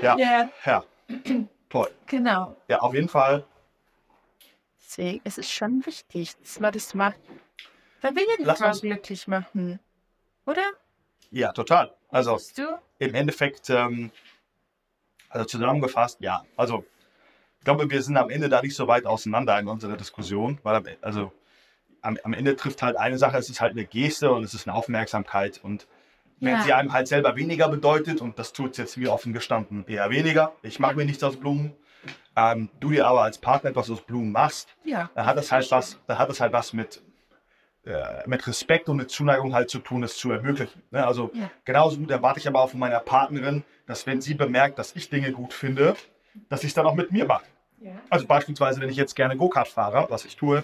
Ja, 0.02 0.18
Ja, 0.18 0.50
ja. 0.66 0.84
Toll. 1.70 1.92
genau. 2.08 2.56
Ja, 2.68 2.80
auf 2.80 2.94
jeden 2.94 3.10
Fall. 3.10 3.46
Deswegen 4.84 5.22
ist 5.24 5.38
es 5.38 5.50
schon 5.50 5.86
wichtig, 5.86 6.36
dass 6.40 6.60
man 6.60 6.74
das 6.74 6.94
macht. 6.94 7.20
Weil 8.02 8.16
wir 8.16 8.24
ja 8.46 8.56
Frau 8.56 8.68
uns- 8.70 8.82
glücklich 8.82 9.28
machen. 9.28 9.80
Oder? 10.46 10.64
Ja, 11.32 11.52
total. 11.54 11.94
Also 12.10 12.40
im 13.00 13.16
Endeffekt, 13.16 13.70
ähm, 13.70 14.12
also 15.30 15.46
zusammengefasst, 15.46 16.20
ja. 16.22 16.44
Also 16.58 16.86
ich 17.60 17.66
glaube, 17.66 17.90
wir 17.90 18.02
sind 18.02 18.18
am 18.18 18.30
Ende 18.30 18.50
da 18.50 18.62
nicht 18.62 18.76
so 18.76 18.88
weit 18.88 19.06
auseinander 19.06 19.58
in 19.60 19.68
unserer 19.68 19.96
Diskussion, 19.98 20.60
weil 20.64 20.76
am, 20.76 20.86
also 21.02 21.32
am, 22.02 22.18
am 22.24 22.34
Ende 22.34 22.56
trifft 22.56 22.82
halt 22.82 22.98
eine 22.98 23.18
Sache, 23.18 23.38
es 23.38 23.50
ist 23.50 23.62
halt 23.62 23.72
eine 23.72 23.86
Geste 23.86 24.32
und 24.32 24.44
es 24.44 24.54
ist 24.54 24.68
eine 24.68 24.76
Aufmerksamkeit 24.76 25.60
und 25.64 25.88
wenn 26.40 26.56
Ja. 26.56 26.62
sie 26.64 26.74
einem 26.74 26.92
halt 26.92 27.08
selber 27.08 27.36
weniger 27.36 27.70
bedeutet 27.70 28.20
und 28.20 28.40
das 28.40 28.52
tut 28.52 28.72
es 28.72 28.78
jetzt 28.78 28.98
wie 29.00 29.08
offen 29.08 29.32
gestanden 29.32 29.86
eher 29.88 30.10
weniger, 30.10 30.54
ich 30.64 30.80
mache 30.80 30.96
mir 30.96 31.06
nichts 31.06 31.24
aus 31.24 31.38
Blumen, 31.38 31.74
ähm, 32.36 32.70
du 32.80 32.90
dir 32.90 33.06
aber 33.06 33.22
als 33.22 33.38
Partner 33.38 33.70
etwas 33.70 33.92
aus 33.92 34.02
Blumen 34.02 34.32
machst, 34.32 34.68
Ja. 34.84 35.12
dann 35.14 35.28
hat 35.28 35.38
das 35.38 35.52
halt 35.52 35.70
was, 35.70 36.00
dann 36.08 36.18
hat 36.18 36.30
das 36.30 36.42
halt 36.42 36.52
was 36.52 36.74
mit, 36.74 37.02
äh, 37.86 38.28
mit 38.28 38.46
Respekt 38.46 38.90
und 38.90 38.98
mit 38.98 39.10
Zuneigung 39.10 39.54
halt 39.54 39.70
zu 39.70 39.80
tun, 39.80 40.04
es 40.04 40.16
zu 40.18 40.32
ermöglichen. 40.32 40.82
Ne? 40.92 41.06
Also 41.06 41.32
Ja. 41.34 41.50
genauso 41.66 41.98
gut 41.98 42.12
erwarte 42.12 42.40
ich 42.40 42.48
aber 42.48 42.62
auch 42.62 42.70
von 42.70 42.80
meiner 42.80 43.00
Partnerin, 43.00 43.64
dass 43.88 44.06
wenn 44.06 44.22
sie 44.22 44.36
bemerkt, 44.36 44.78
dass 44.78 44.96
ich 44.96 45.10
Dinge 45.10 45.32
gut 45.32 45.54
finde, 45.54 45.96
dass 46.50 46.62
sie 46.62 46.68
es 46.68 46.74
dann 46.74 46.86
auch 46.86 46.96
mit 46.96 47.12
mir 47.12 47.26
macht. 47.26 47.46
ja. 47.80 47.94
Also 48.10 48.28
beispielsweise, 48.28 48.80
wenn 48.82 48.90
ich 48.90 48.98
jetzt 48.98 49.16
gerne 49.16 49.36
Go-Kart 49.36 49.68
fahre, 49.68 50.06
was 50.10 50.26
ich 50.26 50.36
tue, 50.36 50.64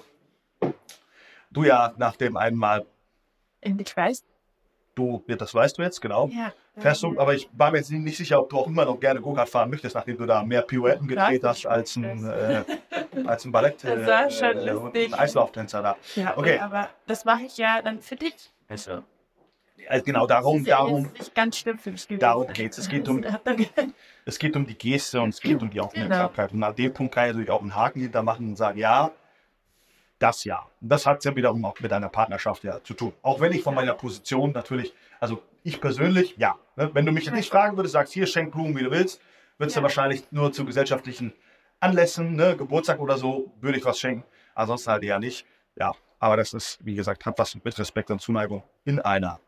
du 1.52 1.64
ja 1.64 1.94
nach 1.98 2.16
dem 2.16 2.38
einen 2.38 2.58
Mal, 2.58 2.86
Und 3.66 3.82
ich 3.82 3.98
weiß. 3.98 4.24
Du, 4.98 5.24
das 5.28 5.54
weißt 5.54 5.78
du 5.78 5.82
jetzt, 5.84 6.02
genau. 6.02 6.28
Ja. 6.34 6.52
Fährst 6.78 7.02
du, 7.04 7.20
aber 7.20 7.34
ich 7.34 7.50
war 7.54 7.72
mir 7.72 7.78
jetzt 7.78 7.90
nicht 7.92 8.18
sicher, 8.18 8.40
ob 8.40 8.50
du 8.50 8.58
auch 8.60 8.68
immer 8.68 8.86
noch 8.86 9.00
gerne 9.00 9.20
Go-Kart 9.22 9.50
fahren 9.50 9.70
möchtest, 9.70 9.96
nachdem 9.96 10.18
du 10.18 10.26
da 10.26 10.44
mehr 10.44 10.62
Pirouetten 10.62 11.08
gedreht 11.08 11.42
Ja, 11.42 11.50
hast 11.50 11.66
als 11.66 11.96
ein, 11.96 12.24
äh, 12.30 12.64
als 13.26 13.46
ein 13.46 13.52
Ballett 13.52 13.78
Das 13.84 14.06
war 14.08 14.30
schon 14.30 14.58
äh, 14.58 14.72
lustig. 14.72 15.14
ein 15.14 15.20
Eislauftänzer 15.20 15.82
da. 15.82 15.96
ja 16.16 16.38
Okay. 16.38 16.60
aber 16.60 16.90
das 17.08 17.26
mache 17.26 17.44
ich 17.44 17.58
ja 17.58 17.82
dann 17.82 18.00
für 18.02 18.16
dich. 18.16 18.36
Also, 18.70 19.04
also 19.90 20.04
genau 20.04 20.28
darum, 20.28 20.66
ja 20.66 20.78
darum, 20.78 21.10
ganz 21.34 21.58
schlimm 21.58 21.80
für 21.80 21.92
mich 21.92 22.08
gewesen. 22.08 22.20
darum 22.20 22.48
geht's. 22.54 22.78
Es 22.78 22.90
geht 22.90 23.08
um, 23.08 23.24
Ja, 23.24 23.40
es 24.26 24.38
geht 24.38 24.56
um 24.56 24.68
die 24.68 24.78
Geste 24.78 25.22
und 25.22 25.30
es 25.30 25.40
geht 25.42 25.62
um 25.62 25.70
die 25.70 25.80
Aufmerksamkeit. 25.82 26.52
Und 26.52 26.62
an 26.64 26.76
dem 26.76 26.94
Punkt 26.94 27.14
kann 27.16 27.26
ich 27.26 27.30
natürlich 27.32 27.52
auch 27.52 27.62
einen 27.62 27.76
Haken 27.76 28.02
hintermachen 28.02 28.50
und 28.50 28.56
sagen, 28.58 28.78
ja, 28.78 29.12
das 30.20 30.44
ja. 30.44 30.66
Und 30.82 30.90
das 30.90 31.06
hat 31.06 31.24
ja 31.26 31.36
wiederum 31.36 31.64
auch 31.66 31.80
mit 31.80 31.92
einer 31.94 32.10
Partnerschaft 32.10 32.64
ja 32.64 32.84
zu 32.84 32.94
tun. 32.94 33.14
Auch 33.22 33.40
wenn 33.40 33.52
ich 33.52 33.64
von 33.64 33.76
meiner 33.76 33.94
Position 33.94 34.52
natürlich, 34.52 34.94
also 35.20 35.42
ich 35.64 35.80
persönlich, 35.82 36.36
ja. 36.38 36.56
Ne, 36.76 36.90
wenn 36.94 37.06
du 37.06 37.12
mich 37.12 37.26
jetzt 37.26 37.34
nicht 37.36 37.50
fragen 37.50 37.78
würdest, 37.78 37.94
sagst, 37.94 38.14
hier, 38.14 38.26
schenk 38.28 38.52
Blumen, 38.52 38.76
wie 38.78 38.84
du 38.84 38.92
willst, 38.92 39.22
würdest 39.58 39.76
du 39.76 39.80
Ja. 39.80 39.84
wahrscheinlich 39.84 40.24
nur 40.32 40.52
zu 40.52 40.66
gesellschaftlichen 40.66 41.34
Anlässen, 41.80 42.36
ne, 42.36 42.56
Geburtstag 42.58 43.00
oder 43.00 43.18
so, 43.18 43.52
würde 43.62 43.78
ich 43.78 43.86
was 43.86 44.00
schenken. 44.00 44.24
Ansonsten 44.56 44.92
halt 44.92 45.04
eher 45.04 45.20
nicht. 45.20 45.46
Ja, 45.76 45.92
aber 46.20 46.38
das 46.38 46.54
ist, 46.54 46.80
wie 46.84 46.96
gesagt, 46.96 47.26
hat 47.26 47.38
was 47.38 47.54
mit 47.64 47.78
Respekt 47.78 48.10
und 48.10 48.20
Zuneigung 48.22 48.64
in 48.86 49.00
einer 49.00 49.40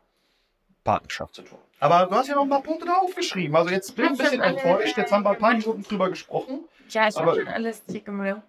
Partnerschaft 0.84 1.34
zu 1.34 1.42
tun. 1.42 1.58
Aber 1.80 2.06
du 2.06 2.14
hast 2.14 2.28
ja 2.28 2.34
noch 2.34 2.42
ein 2.42 2.48
paar 2.50 2.62
Punkte 2.62 2.86
da 2.86 2.98
aufgeschrieben. 2.98 3.56
Also 3.56 3.70
jetzt 3.70 3.96
bin 3.96 4.04
ich 4.04 4.10
ein 4.12 4.16
bisschen 4.18 4.40
enttäuscht. 4.40 4.96
Jetzt 4.96 5.10
haben 5.12 5.24
wir 5.24 5.30
ein 5.30 5.38
paar 5.38 5.54
Minuten 5.54 5.82
drüber 5.82 6.08
gesprochen. 6.10 6.64
ja, 6.90 7.08
ich 7.08 7.16
habe 7.16 7.34
schon 7.34 7.48
alles 7.48 7.84
dick 7.86 8.04
gemacht. 8.04 8.42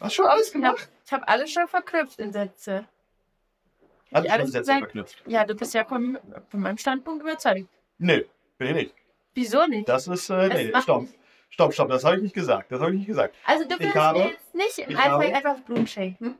Hast 0.00 0.14
schon 0.14 0.26
alles 0.26 0.46
Ich 0.48 0.52
gemacht? 0.52 0.78
habe 0.80 0.90
ich 1.06 1.12
hab 1.12 1.30
alles 1.30 1.52
schon 1.52 1.68
verknüpft 1.68 2.18
in 2.18 2.32
Sätze. 2.32 2.86
Hat 4.12 4.24
ich 4.24 4.32
alles 4.32 4.44
schon 4.46 4.52
Sätze 4.64 4.78
verknüpft. 4.78 5.22
Ja, 5.26 5.44
du 5.44 5.54
bist 5.54 5.74
ja 5.74 5.84
von, 5.84 6.18
von 6.48 6.60
meinem 6.60 6.78
Standpunkt 6.78 7.22
überzeugt. 7.22 7.68
Nee, 7.98 8.26
bin 8.58 8.68
ich 8.68 8.74
nicht. 8.74 8.94
Wieso 9.34 9.66
nicht? 9.66 9.88
Das 9.88 10.08
ist, 10.08 10.30
äh, 10.30 10.48
nee, 10.48 10.70
macht 10.70 10.84
stopp. 10.84 11.06
Stopp, 11.50 11.74
stopp, 11.74 11.88
das 11.88 12.04
habe 12.04 12.16
ich 12.16 12.22
nicht 12.22 12.34
gesagt. 12.34 12.70
Das 12.72 12.80
habe 12.80 12.92
ich 12.92 12.98
nicht 12.98 13.06
gesagt. 13.06 13.34
Also 13.44 13.64
du 13.66 13.78
willst 13.78 13.94
habe- 13.94 14.18
jetzt 14.20 14.54
nicht 14.54 14.78
im 14.78 14.96
habe- 14.98 15.24
einfach 15.24 15.58
Blumen 15.60 15.86
schenken? 15.86 16.38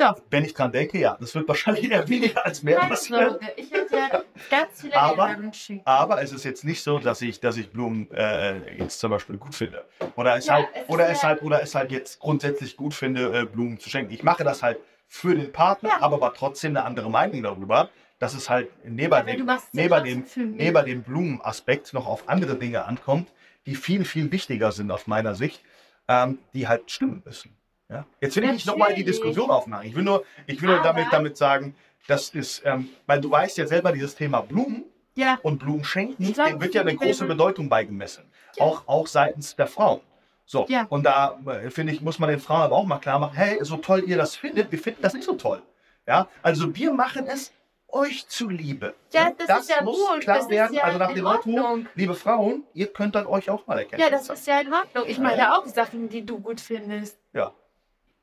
Doch. 0.00 0.20
Wenn 0.30 0.44
ich 0.44 0.54
dran 0.54 0.72
denke, 0.72 0.98
ja, 0.98 1.16
das 1.20 1.34
wird 1.34 1.46
wahrscheinlich 1.46 1.90
eher 1.90 2.08
weniger 2.08 2.44
als 2.46 2.62
mehr 2.62 2.78
Keine 2.78 2.90
passieren. 2.90 3.30
Sorge, 3.30 3.52
ich 3.56 3.70
hätte 3.70 3.96
ja 3.96 4.22
ganz 4.50 4.80
viele 4.80 4.96
Aber-. 4.96 5.36
Aber 5.84 6.22
es 6.22 6.32
ist 6.32 6.44
jetzt 6.44 6.64
nicht 6.64 6.82
so, 6.82 6.98
dass 6.98 7.20
ich, 7.20 7.38
dass 7.40 7.56
ich 7.58 7.70
Blumen 7.70 8.10
äh, 8.12 8.78
jetzt 8.78 8.98
zum 8.98 9.10
Beispiel 9.10 9.36
gut 9.36 9.54
finde. 9.54 9.84
Oder 10.16 10.36
es 10.36 10.46
Ja, 10.46 10.54
halt, 10.54 10.68
es 10.74 10.88
oder 10.88 11.08
es 11.10 11.22
halt, 11.22 11.42
oder 11.42 11.62
es 11.62 11.74
halt 11.74 11.92
jetzt 11.92 12.18
grundsätzlich 12.18 12.76
gut 12.76 12.94
finde, 12.94 13.40
äh, 13.40 13.44
Blumen 13.44 13.78
zu 13.78 13.90
schenken. 13.90 14.12
Ich 14.12 14.22
mache 14.22 14.42
das 14.42 14.62
halt 14.62 14.78
für 15.06 15.34
den 15.34 15.52
Partner, 15.52 15.90
Ja. 15.90 16.00
aber 16.00 16.20
war 16.20 16.32
trotzdem 16.32 16.70
eine 16.76 16.84
andere 16.84 17.10
Meinung 17.10 17.42
darüber, 17.42 17.90
dass 18.18 18.32
es 18.34 18.48
halt 18.48 18.68
neben, 18.84 19.26
dem, 19.26 19.46
neben, 19.72 20.04
dem, 20.04 20.24
neben 20.56 20.84
dem 20.86 21.02
Blumenaspekt 21.02 21.92
noch 21.92 22.06
auf 22.06 22.28
andere 22.28 22.56
Dinge 22.56 22.84
ankommt, 22.86 23.30
die 23.66 23.74
viel, 23.74 24.04
viel 24.04 24.32
wichtiger 24.32 24.72
sind 24.72 24.90
aus 24.90 25.06
meiner 25.06 25.34
Sicht, 25.34 25.62
ähm, 26.08 26.38
die 26.54 26.66
halt 26.68 26.90
stimmen 26.90 27.22
müssen. 27.24 27.54
Ja? 27.90 28.06
Jetzt 28.20 28.36
will 28.36 28.44
ich 28.44 28.52
nicht 28.52 28.66
nochmal 28.66 28.94
die. 28.94 29.04
Diskussion 29.04 29.50
aufmachen. 29.50 29.86
Ich 29.86 29.94
will 29.94 30.04
nur, 30.04 30.24
ich 30.46 30.60
will 30.62 30.68
nur 30.70 30.82
damit, 30.82 31.06
damit 31.10 31.36
sagen, 31.36 31.74
das 32.06 32.30
ist, 32.30 32.62
ähm, 32.64 32.88
weil 33.06 33.20
du 33.20 33.30
weißt 33.30 33.58
ja 33.58 33.66
selber, 33.66 33.92
dieses 33.92 34.14
Thema 34.14 34.40
Blumen 34.40 34.84
Ja, 35.14 35.38
und 35.42 35.58
Blumen 35.58 35.84
schenken, 35.84 36.32
dem 36.32 36.60
wird 36.60 36.74
ja 36.74 36.82
eine 36.82 36.94
große 36.94 37.26
Bedeutung 37.26 37.68
beigemessen. 37.68 38.24
Ja. 38.56 38.64
Auch, 38.64 38.82
auch 38.86 39.06
seitens 39.06 39.56
der 39.56 39.66
Frauen. 39.66 40.00
So, 40.46 40.66
Ja. 40.68 40.86
und 40.88 41.04
da 41.04 41.38
äh, 41.46 41.70
finde 41.70 41.92
ich, 41.92 42.00
muss 42.00 42.18
man 42.18 42.30
den 42.30 42.40
Frauen 42.40 42.62
aber 42.62 42.76
auch 42.76 42.84
mal 42.86 42.98
klar 42.98 43.18
machen, 43.18 43.34
hey, 43.36 43.58
so 43.62 43.76
toll 43.76 44.02
ihr 44.06 44.16
das 44.16 44.34
findet, 44.36 44.70
wir 44.72 44.78
finden 44.78 45.02
das 45.02 45.14
nicht 45.14 45.24
so 45.24 45.34
toll. 45.34 45.62
Ja, 46.06 46.28
also 46.42 46.74
wir 46.74 46.92
machen 46.92 47.26
es 47.28 47.52
euch 47.86 48.26
zuliebe. 48.28 48.94
Ja, 49.12 49.30
das 49.36 49.60
ist 49.62 49.70
ja 49.70 49.82
muss 49.82 49.96
gut, 49.96 50.20
klar 50.20 50.38
das 50.38 50.48
werden. 50.48 50.74
ja 50.74 50.84
also 50.84 50.98
nach 50.98 51.12
dem 51.12 51.24
Motto, 51.24 51.78
liebe 51.94 52.14
Frauen, 52.14 52.64
ihr 52.74 52.86
könnt 52.88 53.14
dann 53.14 53.26
euch 53.26 53.50
auch 53.50 53.66
mal 53.66 53.78
erkennen. 53.78 54.00
ja, 54.02 54.10
das 54.10 54.28
ist 54.28 54.46
ja 54.46 54.60
in 54.60 54.72
Ordnung. 54.72 55.04
Ich 55.06 55.18
mache 55.18 55.36
ja 55.36 55.56
auch 55.58 55.66
Sachen, 55.66 56.08
die 56.08 56.24
du 56.24 56.38
gut 56.40 56.60
findest. 56.60 57.18
Ja, 57.32 57.52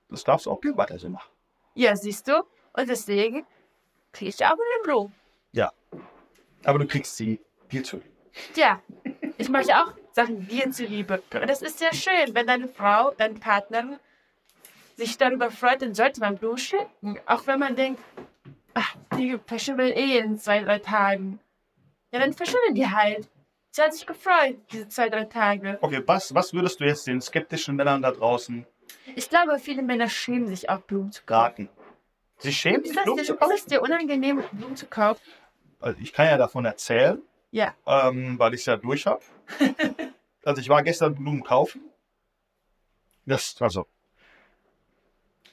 das 0.10 0.24
darfst 0.24 0.46
du 0.46 0.52
auch 0.52 0.62
gerne 0.62 0.78
weiter 0.78 1.00
so 1.00 1.10
machen. 1.10 1.30
Ja, 1.74 1.96
siehst 1.96 2.28
du? 2.28 2.44
Und 2.74 2.90
deswegen 2.90 3.46
kriege 4.12 4.30
ich 4.30 4.46
auch 4.46 4.52
eine 4.52 4.84
Blumen. 4.84 5.14
Ja, 5.52 5.72
aber 6.64 6.80
du 6.80 6.88
kriegst 6.88 7.18
sie 7.18 7.40
viel 7.68 7.84
zu. 7.84 8.02
Ja, 8.56 8.82
ich 9.38 9.50
mache 9.50 9.76
auch 9.76 9.94
Sachen 10.12 10.48
dir 10.48 10.72
zuliebe. 10.72 11.22
Und 11.34 11.50
das 11.50 11.62
ist 11.62 11.82
ja 11.82 11.94
schön, 11.94 12.34
wenn 12.34 12.48
deine 12.48 12.68
Frau, 12.68 13.12
deine 13.18 13.36
Partnerin 13.36 14.00
sich 14.96 15.18
darüber 15.18 15.52
freut, 15.52 15.82
dann 15.82 15.94
sollte 15.94 16.20
man 16.20 16.38
Blumen 16.38 16.58
schenken. 16.58 17.20
Auch 17.26 17.46
wenn 17.48 17.60
man 17.60 17.76
denkt, 17.76 18.02
ach, 18.74 18.96
die 19.18 19.38
verschimmeln 19.46 19.94
eh 19.94 20.18
in 20.18 20.38
zwei, 20.38 20.64
drei 20.64 20.80
Tagen. 20.80 21.40
Ja, 22.12 22.20
dann 22.20 22.34
verschimmeln 22.34 22.76
die 22.76 22.90
halt. 22.90 23.30
Sie 23.72 23.82
hat 23.82 23.94
sich 23.94 24.08
gefreut, 24.08 24.58
diese 24.72 24.88
zwei, 24.88 25.10
drei 25.10 25.26
Tage. 25.26 25.78
Okay, 25.82 26.02
was, 26.06 26.34
was 26.34 26.52
würdest 26.54 26.80
du 26.80 26.86
jetzt 26.86 27.06
den 27.06 27.22
skeptischen 27.22 27.76
Männern 27.76 28.02
da 28.02 28.12
draußen 28.12 28.66
Ich 29.16 29.30
glaube, 29.30 29.60
viele 29.60 29.82
Männer 29.82 30.10
schämen 30.10 30.48
sich 30.48 30.70
auch 30.70 30.80
Blumen 30.82 31.12
zu 31.12 31.24
kaufen. 31.26 31.42
raten? 31.42 31.70
Sie 32.40 32.54
schämen 32.54 32.84
Ist 32.84 32.94
sich, 32.94 33.04
Blumen 33.04 33.24
zu 33.26 33.34
ist 33.34 33.40
kaufen? 33.40 33.52
das 33.56 33.66
dir 33.66 33.82
unangenehm, 33.82 34.44
Blumen 34.52 34.76
zu 34.76 34.86
kaufen? 34.88 35.22
Also 35.80 36.00
ich 36.02 36.14
kann 36.14 36.28
ja 36.28 36.38
davon 36.38 36.66
erzählen, 36.66 37.22
Ja. 37.52 37.74
ähm, 37.86 38.38
weil 38.40 38.54
ich 38.54 38.62
es 38.62 38.66
ja 38.68 38.78
durch 38.78 39.06
habe. 39.06 39.22
also 40.44 40.62
ich 40.62 40.70
war 40.70 40.84
gestern 40.84 41.16
Blumen 41.16 41.44
kaufen. 41.44 41.82
Das, 43.26 43.56
also, 43.62 43.88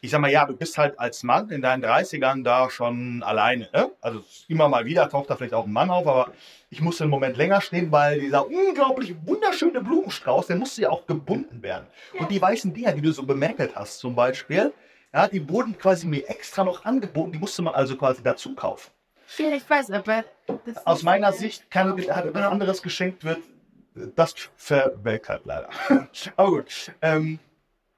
ich 0.04 0.10
sag 0.10 0.20
mal, 0.20 0.30
ja, 0.30 0.44
du 0.44 0.54
bist 0.54 0.76
halt 0.76 0.98
als 0.98 1.22
Mann 1.22 1.48
in 1.48 1.62
deinen 1.62 1.82
30ern 1.82 2.44
da 2.44 2.68
schon 2.68 3.22
alleine. 3.22 3.70
Ne? 3.72 3.90
Also 4.02 4.22
immer 4.48 4.68
mal 4.68 4.84
wieder 4.84 5.08
taucht 5.08 5.30
da 5.30 5.36
vielleicht 5.36 5.54
auch 5.54 5.64
ein 5.64 5.72
Mann 5.72 5.88
auf, 5.88 6.06
aber 6.06 6.30
ich 6.68 6.82
musste 6.82 7.04
einen 7.04 7.10
Moment 7.10 7.38
länger 7.38 7.62
stehen, 7.62 7.90
weil 7.90 8.20
dieser 8.20 8.46
unglaublich 8.46 9.14
wunderschöne 9.24 9.80
Blumenstrauß, 9.80 10.48
der 10.48 10.56
musste 10.56 10.82
ja 10.82 10.90
auch 10.90 11.06
gebunden 11.06 11.62
werden. 11.62 11.86
Und 12.18 12.30
die 12.30 12.40
weißen 12.40 12.74
Dinger, 12.74 12.92
die 12.92 13.00
du 13.00 13.12
so 13.12 13.22
bemäkelt 13.22 13.74
hast 13.76 13.98
zum 13.98 14.14
Beispiel, 14.14 14.74
ja, 15.14 15.26
die 15.26 15.48
wurden 15.48 15.78
quasi 15.78 16.06
mir 16.06 16.28
extra 16.28 16.64
noch 16.64 16.84
angeboten, 16.84 17.32
die 17.32 17.38
musste 17.38 17.62
man 17.62 17.74
also 17.74 17.96
quasi 17.96 18.22
dazu 18.22 18.54
kaufen. 18.54 18.90
Ich 19.38 19.70
weiß, 19.70 19.90
aber. 19.90 20.24
das 20.66 20.86
Aus 20.86 21.02
meiner 21.02 21.32
Sicht 21.32 21.70
kann 21.70 21.96
wenn 21.96 22.10
ein 22.10 22.36
anderes 22.36 22.82
geschenkt 22.82 23.24
wird, 23.24 23.38
das 23.94 24.34
verwelkt 24.56 25.30
halt 25.30 25.46
leider. 25.46 25.70
aber 26.36 26.50
gut. 26.50 26.92
Ähm, 27.00 27.38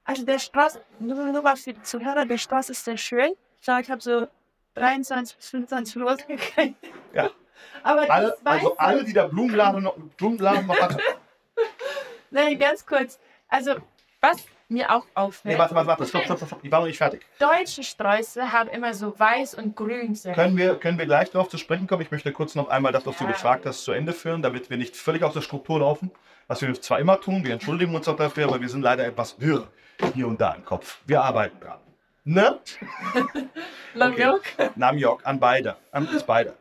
Also 0.06 0.24
der 0.24 0.38
Strauß, 0.38 0.78
nur, 1.00 1.16
nur 1.32 1.42
mal 1.42 1.56
für 1.56 1.72
die 1.72 1.82
Zuhörer, 1.82 2.24
der 2.24 2.38
Strauß 2.38 2.70
ist 2.70 2.84
sehr 2.84 2.96
schön. 2.96 3.32
Ich 3.60 3.68
habe 3.68 4.00
so 4.00 4.28
23 4.74 5.36
bis 5.36 5.50
25 5.50 5.96
Rosen 6.02 6.28
gekriegt. 6.28 6.76
Ja. 7.12 7.30
Aber 7.82 8.08
alle, 8.10 8.36
also 8.44 8.76
alle, 8.76 9.04
die 9.04 9.12
der 9.12 9.28
Blumenladen 9.28 9.82
noch, 9.82 9.96
Blumenladen 10.16 10.66
noch 10.66 10.78
hatten. 10.80 10.98
Nein, 12.30 12.58
ganz 12.58 12.84
kurz. 12.86 13.18
Also, 13.48 13.74
was 14.20 14.44
mir 14.68 14.90
auch 14.92 15.06
auffällt, 15.14 15.54
Nee, 15.54 15.58
warte, 15.58 15.74
warte, 15.74 15.88
warte, 15.88 16.06
stopp, 16.06 16.24
stopp, 16.24 16.38
stopp. 16.38 16.58
Ich 16.62 16.70
war 16.70 16.80
noch 16.80 16.86
nicht 16.86 16.98
fertig. 16.98 17.24
deutsche 17.38 17.82
Sträuße 17.82 18.52
haben 18.52 18.68
immer 18.70 18.94
so 18.94 19.18
weiß 19.18 19.54
und 19.54 19.74
grün. 19.76 20.14
Sind. 20.14 20.34
Können 20.34 20.56
wir, 20.56 20.76
können 20.76 20.98
wir 20.98 21.06
gleich 21.06 21.30
darauf 21.30 21.48
zu 21.48 21.58
sprechen 21.58 21.86
kommen? 21.86 22.02
Ich 22.02 22.10
möchte 22.10 22.32
kurz 22.32 22.54
noch 22.54 22.68
einmal 22.68 22.92
das, 22.92 23.06
was 23.06 23.16
du 23.16 23.24
Ja. 23.24 23.30
gefragt 23.30 23.64
hast, 23.66 23.84
zu 23.84 23.92
Ende 23.92 24.12
führen, 24.12 24.42
damit 24.42 24.68
wir 24.70 24.76
nicht 24.76 24.96
völlig 24.96 25.22
aus 25.22 25.34
der 25.34 25.40
Struktur 25.40 25.80
laufen. 25.80 26.10
Was 26.48 26.62
wir 26.62 26.72
zwar 26.80 27.00
immer 27.00 27.20
tun, 27.20 27.44
wir 27.44 27.52
entschuldigen 27.54 27.94
uns 27.94 28.06
auch 28.06 28.16
dafür, 28.16 28.44
aber 28.46 28.60
wir 28.60 28.68
sind 28.68 28.82
leider 28.82 29.04
etwas 29.04 29.40
wirr 29.40 29.66
hier 30.14 30.26
und 30.28 30.40
da 30.40 30.52
im 30.54 30.64
Kopf. 30.64 31.00
Wir 31.06 31.22
arbeiten 31.22 31.58
dran. 31.60 31.78
Ne? 32.24 32.60
Lamjok. 33.94 34.42
Namjok, 34.76 35.24
an 35.26 35.38
beide. 35.40 35.76
An 35.92 36.06
uns 36.08 36.22
beide. 36.24 36.54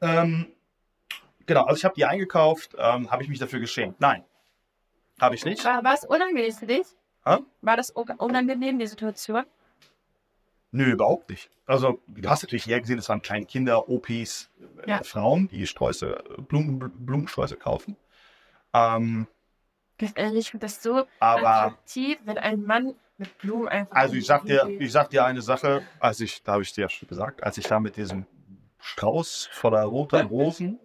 Ähm, 0.00 0.46
genau, 1.46 1.64
also 1.64 1.76
ich 1.76 1.84
habe 1.84 1.94
die 1.94 2.04
eingekauft. 2.06 2.74
Ähm, 2.78 3.10
habe 3.10 3.22
ich 3.22 3.28
mich 3.28 3.38
dafür 3.38 3.60
geschämt? 3.60 4.00
Nein. 4.00 4.24
Habe 5.20 5.34
ich 5.34 5.44
nicht. 5.44 5.64
War, 5.64 5.84
war 5.84 5.94
es 5.94 6.04
unangenehm 6.04 6.52
für 6.52 6.66
dich? 6.66 6.86
Hä? 7.26 7.36
War 7.60 7.76
das 7.76 7.94
un- 7.94 8.10
unangenehm, 8.18 8.78
die 8.78 8.86
Situation? 8.86 9.44
Nö, 10.72 10.92
überhaupt 10.92 11.28
nicht. 11.28 11.50
Also, 11.66 12.00
du 12.06 12.28
hast 12.30 12.42
natürlich 12.44 12.64
hier 12.64 12.80
gesehen, 12.80 12.98
es 12.98 13.08
waren 13.08 13.20
kleine 13.20 13.44
Kinder, 13.44 13.88
OPs, 13.90 14.48
äh, 14.86 14.90
Ja. 14.90 15.02
Frauen, 15.02 15.48
die 15.48 15.66
Sträuße, 15.66 16.22
Blumen, 16.48 16.78
Blumensträuße 17.04 17.56
kaufen. 17.56 17.96
Ähm, 18.72 19.26
Ganz 20.00 20.12
ehrlich, 20.14 20.46
ich 20.46 20.50
finde 20.50 20.64
das 20.64 20.82
so 20.82 21.06
aber, 21.20 21.46
attraktiv, 21.46 22.18
wenn 22.24 22.38
ein 22.38 22.64
Mann 22.64 22.94
mit 23.18 23.36
Blumen 23.38 23.68
einfach. 23.68 23.94
also 23.94 24.14
ich 24.14 24.24
sag 24.24 24.46
dir, 24.46 24.66
ich 24.78 24.90
sag 24.90 25.10
dir 25.10 25.26
eine 25.26 25.42
Sache, 25.42 25.82
als 25.98 26.20
ich, 26.20 26.42
da 26.42 26.52
habe 26.52 26.62
ich 26.62 26.72
dir 26.72 26.82
ja 26.82 26.88
schon 26.88 27.06
gesagt, 27.06 27.42
als 27.42 27.58
ich 27.58 27.66
da 27.66 27.78
mit 27.80 27.96
diesem 27.96 28.24
Strauß 28.78 29.50
voller 29.52 29.84
roter 29.84 30.24
Rosen 30.24 30.80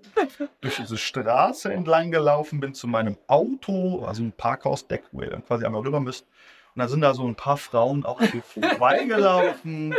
durch 0.59 0.75
diese 0.75 0.97
Straße 0.97 1.71
entlang 1.71 2.11
gelaufen 2.11 2.59
bin 2.59 2.73
zu 2.73 2.87
meinem 2.87 3.17
Auto, 3.27 4.03
also 4.05 4.21
ein 4.21 4.33
Parkhausdeck, 4.33 5.03
wo 5.13 5.21
ihr 5.21 5.29
dann 5.29 5.45
quasi 5.45 5.65
einmal 5.65 5.81
rüber 5.81 6.01
müsst. 6.01 6.27
Und 6.75 6.79
da 6.81 6.89
sind 6.89 6.99
da 6.99 7.13
so 7.13 7.25
ein 7.25 7.35
paar 7.35 7.55
Frauen 7.55 8.05
auch 8.05 8.21
hier 8.21 8.43
vorbeigelaufen. 8.43 9.95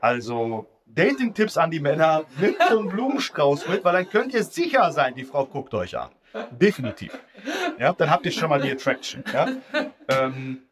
Also 0.00 0.66
Dating-Tipps 0.86 1.58
an 1.58 1.70
die 1.70 1.80
Männer, 1.80 2.24
nimmt 2.38 2.56
so 2.66 2.78
einen 2.78 2.88
Blumenstrauß 2.88 3.68
mit, 3.68 3.84
weil 3.84 3.92
dann 3.92 4.08
könnt 4.08 4.32
ihr 4.32 4.42
sicher 4.42 4.90
sein, 4.90 5.14
die 5.14 5.24
Frau 5.24 5.44
guckt 5.44 5.74
euch 5.74 5.98
an. 5.98 6.10
Definitiv. 6.52 7.18
Ja, 7.78 7.92
dann 7.92 8.10
habt 8.10 8.24
ihr 8.26 8.32
schon 8.32 8.48
mal 8.48 8.60
die 8.60 8.70
Attraction. 8.72 9.24
Ja, 9.32 9.48
ähm, 10.08 10.62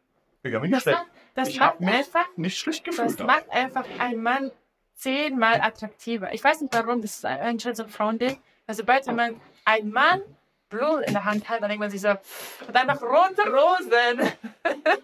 ich 0.43 0.53
habe 0.53 0.67
mich 0.67 0.83
Das 0.83 0.85
macht, 0.85 1.05
das 1.35 1.49
Ich 1.49 1.59
macht 1.59 1.79
mich 1.79 1.89
einfach, 1.89 2.25
nicht 2.35 2.57
schlecht 2.57 2.87
das 2.87 2.95
gefühlt. 2.97 3.19
macht 3.27 3.49
einfach 3.49 3.85
einen 3.99 4.21
Mann 4.23 4.51
zehnmal 4.95 5.61
attraktiver. 5.61 6.33
Ich 6.33 6.43
weiß 6.43 6.61
nicht 6.61 6.73
warum, 6.73 7.01
das 7.01 7.15
ist 7.15 7.25
anscheinend 7.25 7.77
so 7.77 7.83
ein 7.83 7.89
Frauending. 7.89 8.39
Also 8.67 8.81
sobald 8.81 9.05
man 9.07 9.39
ein 9.65 9.89
Mann 9.89 10.21
Blumen 10.69 11.03
in 11.03 11.13
der 11.13 11.25
Hand 11.25 11.49
hat, 11.49 11.61
dann 11.61 11.69
denkt 11.69 11.81
man 11.81 11.91
sich 11.91 12.01
so, 12.01 12.09
und 12.09 12.73
dann 12.73 12.87
noch 12.87 13.01
rote 13.01 13.43
Rosen. 13.43 14.31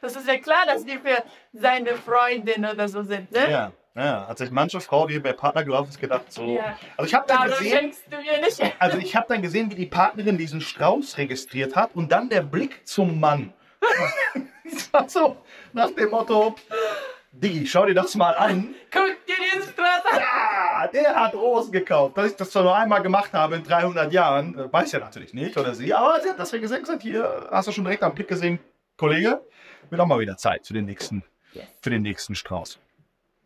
Das 0.00 0.16
ist 0.16 0.26
ja 0.26 0.36
klar, 0.38 0.66
dass 0.66 0.84
die 0.84 0.98
für 0.98 1.22
seine 1.52 1.94
Freundin 1.94 2.64
oder 2.64 2.88
so 2.88 3.04
sind, 3.04 3.30
ne? 3.30 3.48
Ja, 3.48 3.72
ja, 4.04 4.26
hat 4.28 4.38
sich 4.38 4.50
manche 4.50 4.80
Frau, 4.80 5.06
die 5.06 5.18
bei 5.18 5.32
Partner 5.32 5.64
gelaufen 5.64 5.90
ist, 5.90 6.00
gedacht 6.00 6.32
so. 6.32 6.56
Ja. 6.56 6.76
Also 6.96 7.08
ich 7.08 7.14
habe 7.14 7.26
dann 7.26 7.38
Warum 7.38 7.50
gesehen, 7.50 7.70
schenkst 7.78 8.02
du 8.10 8.16
mir 8.16 8.40
nicht? 8.40 8.76
also 8.78 8.98
ich 8.98 9.16
habe 9.16 9.26
dann 9.28 9.42
gesehen, 9.42 9.70
wie 9.70 9.74
die 9.74 9.86
Partnerin 9.86 10.38
diesen 10.38 10.60
Strauß 10.60 11.18
registriert 11.18 11.76
hat 11.76 11.90
und 11.94 12.10
dann 12.12 12.28
der 12.28 12.42
Blick 12.42 12.86
zum 12.86 13.18
Mann. 13.20 13.52
So 15.08 15.36
nach 15.72 15.90
dem 15.90 16.10
Motto, 16.10 16.54
Diggi, 17.32 17.66
schau 17.66 17.86
dir 17.86 17.94
das 17.94 18.14
mal 18.14 18.32
an. 18.36 18.74
Guck 18.90 19.26
dir 19.26 19.34
die 19.36 19.62
Straße 19.62 20.12
an. 20.12 20.22
Ah, 20.22 20.86
der 20.88 21.14
hat 21.14 21.34
Rosen 21.34 21.72
gekauft. 21.72 22.16
Dass 22.16 22.30
ich 22.30 22.36
das 22.36 22.50
zwar 22.50 22.62
nur 22.62 22.76
einmal 22.76 23.02
gemacht 23.02 23.32
habe 23.32 23.56
in 23.56 23.64
300 23.64 24.12
Jahren, 24.12 24.56
äh, 24.58 24.72
weiß 24.72 24.92
ja 24.92 25.00
natürlich 25.00 25.34
nicht, 25.34 25.56
oder 25.56 25.74
sie, 25.74 25.92
aber 25.92 26.20
sie 26.20 26.28
hat 26.30 26.38
das 26.38 26.50
gesehen, 26.50 26.80
gesagt, 26.80 27.02
hier 27.02 27.48
hast 27.50 27.68
du 27.68 27.72
schon 27.72 27.84
direkt 27.84 28.02
am 28.02 28.14
Blick 28.14 28.28
gesehen, 28.28 28.58
Kollege, 28.96 29.40
wird 29.90 30.00
auch 30.00 30.06
mal 30.06 30.18
wieder 30.20 30.36
Zeit 30.36 30.66
für 30.66 30.74
den 30.74 30.84
nächsten, 30.86 31.24
Yes. 31.52 31.64
für 31.82 31.90
den 31.90 32.02
nächsten 32.02 32.34
Strauß. 32.34 32.78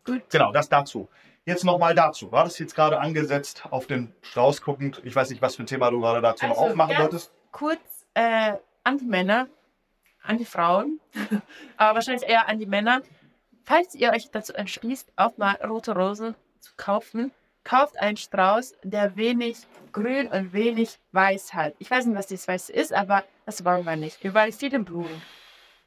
Gut. 0.04 0.22
Genau, 0.30 0.52
das 0.52 0.68
dazu. 0.68 1.08
Jetzt 1.46 1.64
nochmal 1.64 1.94
dazu. 1.94 2.32
War 2.32 2.44
das 2.44 2.58
jetzt 2.58 2.74
gerade 2.74 2.98
angesetzt 3.00 3.64
auf 3.70 3.86
den 3.86 4.14
Strauß 4.22 4.62
guckend? 4.62 5.00
Ich 5.04 5.14
weiß 5.14 5.30
nicht, 5.30 5.42
was 5.42 5.56
für 5.56 5.62
ein 5.62 5.66
Thema 5.66 5.90
du 5.90 6.00
gerade 6.00 6.20
dazu 6.22 6.46
noch 6.46 6.56
Also, 6.56 6.70
aufmachen 6.70 6.96
wolltest. 6.98 7.32
Kurz 7.52 7.80
äh, 8.14 8.54
an 8.82 8.98
die 8.98 9.04
Männer, 9.04 9.48
an 10.22 10.38
die 10.38 10.44
Frauen, 10.46 11.00
aber 11.76 11.96
wahrscheinlich 11.96 12.28
eher 12.28 12.48
an 12.48 12.58
die 12.58 12.66
Männer. 12.66 13.02
Falls 13.62 13.94
ihr 13.94 14.12
euch 14.12 14.30
dazu 14.30 14.52
entschließt, 14.54 15.12
auch 15.16 15.36
mal 15.36 15.56
rote 15.66 15.94
Rosen 15.94 16.34
zu 16.60 16.72
kaufen, 16.76 17.30
kauft 17.62 17.98
einen 17.98 18.16
Strauß, 18.16 18.74
der 18.82 19.16
wenig 19.16 19.58
grün 19.92 20.28
und 20.28 20.52
wenig 20.52 20.98
weiß 21.12 21.54
hat. 21.54 21.74
Ich 21.78 21.90
weiß 21.90 22.06
nicht, 22.06 22.16
was 22.16 22.26
das 22.26 22.46
Weiße 22.48 22.72
ist, 22.72 22.92
aber 22.92 23.24
das 23.46 23.64
wollen 23.64 23.84
wir 23.84 23.96
nicht. 23.96 24.22
Wir 24.22 24.34
wollen 24.34 24.52
viele 24.52 24.78
Blumen. 24.80 25.22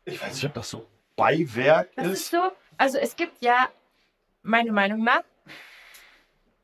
Ich 0.05 0.21
weiß 0.21 0.33
nicht, 0.35 0.45
ob 0.45 0.53
das 0.53 0.69
so 0.69 0.87
Beiwerk 1.15 1.89
Das 1.95 2.07
ist 2.07 2.13
ist. 2.13 2.31
so, 2.31 2.51
also 2.77 2.97
es 2.99 3.15
gibt 3.15 3.41
ja, 3.43 3.67
meiner 4.47 4.71
Meinung 4.71 5.03
nach, 5.03 5.23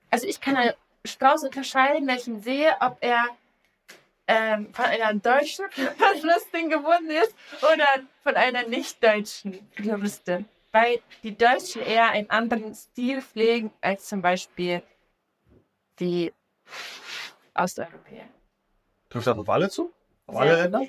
also 0.10 0.28
ich 0.28 0.40
kann 0.40 0.56
einen 0.56 0.74
Strauß 1.06 1.44
unterscheiden, 1.44 2.08
wenn 2.08 2.18
ich 2.18 2.28
ihn 2.28 2.42
sehe, 2.42 2.72
ob 2.80 2.98
er 3.02 3.26
ähm, 4.28 4.74
von 4.74 4.86
einer 4.86 5.14
deutschen 5.14 5.66
Floristin 5.72 6.70
gebunden 6.70 7.12
ist 7.12 7.36
oder 7.62 7.88
von 8.24 8.36
einer 8.36 8.64
nicht-deutschen 8.68 9.68
Floristin. 9.76 10.46
Weil 10.72 11.02
die 11.22 11.38
Deutschen 11.38 11.82
eher 11.82 12.10
einen 12.10 12.30
anderen 12.30 12.74
Stil 12.74 13.22
pflegen 13.22 13.72
als 13.82 14.08
zum 14.08 14.22
Beispiel 14.22 14.82
die 16.00 16.34
Osteuropäer. 17.54 18.26
Trifft 19.10 19.28
das 19.28 19.38
auf 19.38 19.50
alle 19.50 19.70
zu? 19.70 19.92
Auf 20.26 20.38
alle 20.38 20.56
Länder? 20.64 20.86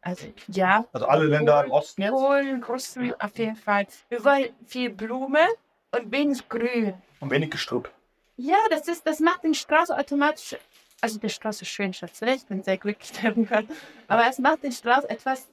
Also 0.00 0.32
ja, 0.48 0.84
Also 0.92 1.06
alle 1.06 1.26
Länder 1.26 1.64
im 1.64 1.70
Osten 1.70 2.02
jetzt? 2.02 2.12
Polen, 2.12 2.64
Russland 2.64 3.20
auf 3.20 3.36
jeden 3.36 3.56
Fall. 3.56 3.86
Wir 4.08 4.24
wollen 4.24 4.54
viel 4.66 4.90
Blume 4.90 5.46
und 5.92 6.12
wenig 6.12 6.48
Grün. 6.48 6.94
Und 7.20 7.30
wenig 7.30 7.50
Gestrüpp. 7.50 7.90
Ja, 8.36 8.56
das 8.70 8.86
ist, 8.88 9.06
das 9.06 9.20
macht 9.20 9.44
den 9.44 9.54
Strauß 9.54 9.90
automatisch. 9.90 10.56
Also 11.00 11.18
der 11.18 11.28
Strauß 11.28 11.62
ist 11.62 11.68
schön, 11.68 11.92
Schatz. 11.92 12.20
Ich 12.22 12.46
bin 12.46 12.62
sehr 12.62 12.76
glücklich 12.76 13.12
darüber. 13.22 13.62
Aber 14.06 14.26
es 14.28 14.38
macht 14.38 14.62
den 14.62 14.72
Strauß 14.72 15.04
etwas. 15.04 15.48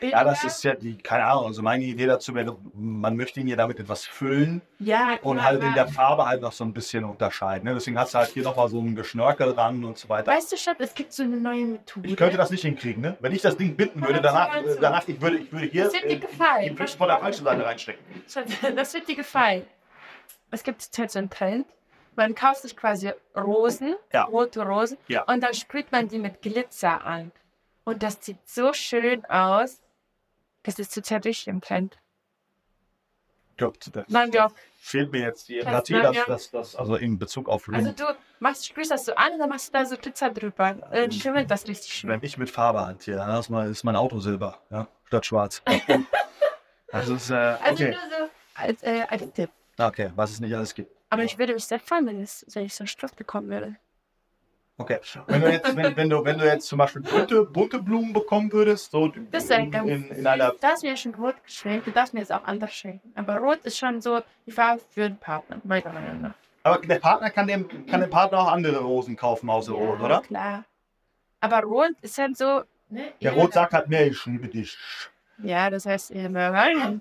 Ja, 0.00 0.22
das 0.22 0.44
ist 0.44 0.62
ja 0.62 0.74
die, 0.74 0.96
keine 0.96 1.24
Ahnung, 1.24 1.46
also 1.46 1.60
meine 1.62 1.82
Idee 1.84 2.06
dazu 2.06 2.34
wäre, 2.34 2.56
man 2.74 3.16
möchte 3.16 3.40
ihn 3.40 3.48
ja 3.48 3.56
damit 3.56 3.80
etwas 3.80 4.04
füllen 4.04 4.62
Ja, 4.78 5.18
und 5.22 5.42
halt 5.42 5.62
in 5.62 5.74
der 5.74 5.88
Farbe 5.88 6.24
halt 6.26 6.42
noch 6.42 6.52
so 6.52 6.62
ein 6.64 6.72
bisschen 6.72 7.02
unterscheiden. 7.04 7.64
Ne? 7.66 7.74
Deswegen 7.74 7.98
hast 7.98 8.14
du 8.14 8.18
halt 8.18 8.28
hier 8.28 8.44
nochmal 8.44 8.68
so 8.68 8.80
ein 8.80 8.94
Geschnörkel 8.94 9.54
dran 9.54 9.84
und 9.84 9.98
so 9.98 10.08
weiter. 10.08 10.30
Weißt 10.30 10.52
du, 10.52 10.56
Schatz, 10.56 10.76
es 10.78 10.94
gibt 10.94 11.12
so 11.12 11.24
eine 11.24 11.36
neue 11.36 11.64
Methode. 11.64 12.08
Ich 12.08 12.16
könnte 12.16 12.36
das 12.36 12.50
nicht 12.50 12.62
hinkriegen, 12.62 13.02
ne? 13.02 13.16
Wenn 13.20 13.32
ich 13.32 13.42
das 13.42 13.56
Ding 13.56 13.74
binden 13.74 14.00
würde, 14.06 14.20
danach, 14.20 14.54
äh, 14.56 14.76
danach 14.80 15.08
ich 15.08 15.20
würde, 15.20 15.38
ich 15.38 15.52
würde 15.52 15.66
hier 15.66 15.90
äh, 16.04 16.16
gefallen. 16.16 16.70
die 16.70 16.76
Füße 16.76 16.96
von 16.96 17.08
der 17.08 17.18
falschen 17.18 17.44
Seite 17.44 17.64
reinstecken. 17.64 18.04
Das 18.76 18.94
wird 18.94 19.08
dir 19.08 19.16
gefallen. 19.16 19.66
Es 20.50 20.62
gibt 20.62 20.86
jetzt 20.96 21.12
so 21.12 21.18
einen 21.18 21.30
Trend. 21.30 21.66
Man 22.14 22.34
kauft 22.34 22.62
sich 22.62 22.76
quasi 22.76 23.10
Rosen, 23.36 23.96
Ja. 24.12 24.24
rote 24.24 24.62
Rosen, 24.62 24.96
Ja. 25.08 25.22
und 25.24 25.42
dann 25.42 25.54
sprüht 25.54 25.90
man 25.92 26.06
die 26.08 26.18
mit 26.18 26.40
Glitzer 26.40 27.04
an. 27.04 27.32
Und 27.86 28.02
das 28.02 28.18
sieht 28.20 28.46
so 28.48 28.72
schön 28.72 29.24
aus. 29.26 29.80
Das 30.64 30.78
ist 30.80 30.92
total 30.92 31.20
richtig 31.20 31.46
im 31.46 31.60
Trend. 31.60 31.98
Gott, 33.56 33.88
das 33.92 34.04
Nein, 34.08 34.32
ja. 34.32 34.50
fehlt 34.80 35.12
mir 35.12 35.20
jetzt 35.22 35.48
die 35.48 35.60
Empathie, 35.60 35.94
dass 35.94 36.26
das, 36.26 36.50
das, 36.50 36.76
also 36.76 36.96
in 36.96 37.18
Bezug 37.18 37.48
auf 37.48 37.68
Also 37.68 37.88
Ring. 37.88 37.96
du 37.96 38.04
machst, 38.40 38.66
sprühst 38.66 38.90
das 38.90 39.06
so 39.06 39.14
an 39.14 39.32
und 39.34 39.38
dann 39.38 39.48
machst 39.48 39.68
du 39.68 39.72
da 39.78 39.86
so 39.86 39.96
Glitzer 39.96 40.30
drüber. 40.30 40.74
Mhm. 40.74 40.80
Dann 40.92 41.12
schimmelt 41.12 41.50
das 41.50 41.66
richtig 41.66 41.94
schön. 41.94 42.10
Wenn 42.10 42.22
ich 42.22 42.36
mit 42.36 42.50
Farbe 42.50 42.84
hantiere, 42.84 43.18
dann 43.18 43.70
ist 43.70 43.84
mein, 43.84 43.96
Auto 43.96 44.18
silber, 44.18 44.60
ja, 44.70 44.88
statt 45.04 45.24
schwarz. 45.24 45.62
Das 46.88 47.08
ist, 47.08 47.30
äh, 47.30 47.34
Also 47.34 47.84
okay. 47.84 47.90
nur 47.90 48.18
so 48.18 48.30
als, 48.54 48.82
äh, 48.84 49.04
als 49.08 49.32
Tipp. 49.32 49.50
Okay, 49.76 50.12
was 50.14 50.30
es 50.30 50.40
nicht 50.40 50.54
alles 50.54 50.72
gibt. 50.72 50.90
Aber 51.10 51.24
ich 51.24 51.36
würde 51.36 51.52
mich 51.52 51.64
sehr 51.64 51.80
freuen, 51.80 52.06
wenn, 52.06 52.22
es, 52.22 52.46
wenn 52.54 52.64
ich 52.64 52.74
so 52.74 52.82
einen 52.82 52.88
Stift 52.88 53.16
bekommen 53.16 53.48
würde. 53.48 53.76
Okay. 54.78 54.98
Wenn 55.26 55.40
du 55.40 55.50
jetzt, 55.50 55.74
wenn, 55.74 55.96
wenn 55.96 56.10
du, 56.10 56.22
wenn 56.24 56.38
du 56.38 56.44
jetzt 56.44 56.66
zum 56.66 56.78
Beispiel 56.78 57.00
bunte, 57.00 57.44
bunte 57.44 57.78
Blumen 57.78 58.12
bekommen 58.12 58.52
würdest, 58.52 58.90
so 58.90 59.10
Das 59.30 59.48
ja 59.48 59.56
in, 59.56 59.72
in, 59.72 60.10
in 60.10 60.26
einer. 60.26 60.52
Da 60.60 60.72
ist 60.72 60.82
mir 60.82 60.96
schon 60.96 61.14
rot 61.14 61.34
geschenkt, 61.44 61.86
du 61.86 61.92
darfst 61.92 62.12
mir 62.12 62.20
jetzt 62.20 62.32
auch 62.32 62.44
anders 62.44 62.74
schenken. 62.74 63.10
Aber 63.14 63.38
rot 63.38 63.60
ist 63.64 63.78
schon 63.78 64.02
so 64.02 64.20
die 64.44 64.50
Farbe 64.52 64.82
für 64.90 65.08
den 65.08 65.16
Partner, 65.16 65.60
meiner 65.64 65.92
Meinung 65.92 66.20
nach. 66.20 66.34
Aber 66.62 66.78
der 66.84 66.98
Partner 66.98 67.30
kann 67.30 67.46
dem, 67.46 67.86
kann 67.86 68.00
dem 68.00 68.10
Partner 68.10 68.40
auch 68.40 68.52
andere 68.52 68.78
Rosen 68.80 69.16
kaufen, 69.16 69.48
außer 69.48 69.72
Rot, 69.72 70.00
oder? 70.00 70.20
Klar. 70.20 70.64
Aber 71.40 71.60
rot 71.62 71.92
ist 72.02 72.18
halt 72.18 72.36
so. 72.36 72.62
Ne, 72.90 73.12
Der 73.22 73.32
Rot 73.32 73.54
sagt 73.54 73.72
halt 73.72 73.88
mehr, 73.88 74.06
ich 74.06 74.26
liebe 74.26 74.48
dich. 74.48 74.76
Ja, 75.38 75.70
das 75.70 75.86
heißt 75.86 76.10
eher 76.10 76.28
mal. 76.28 77.00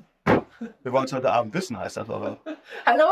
Wir 0.84 0.92
wollen 0.92 1.06
es 1.06 1.14
heute 1.14 1.32
Abend 1.32 1.54
wissen, 1.54 1.78
heißt 1.78 1.98
das 1.98 2.10
aber. 2.10 2.38
Hallo? 2.86 3.06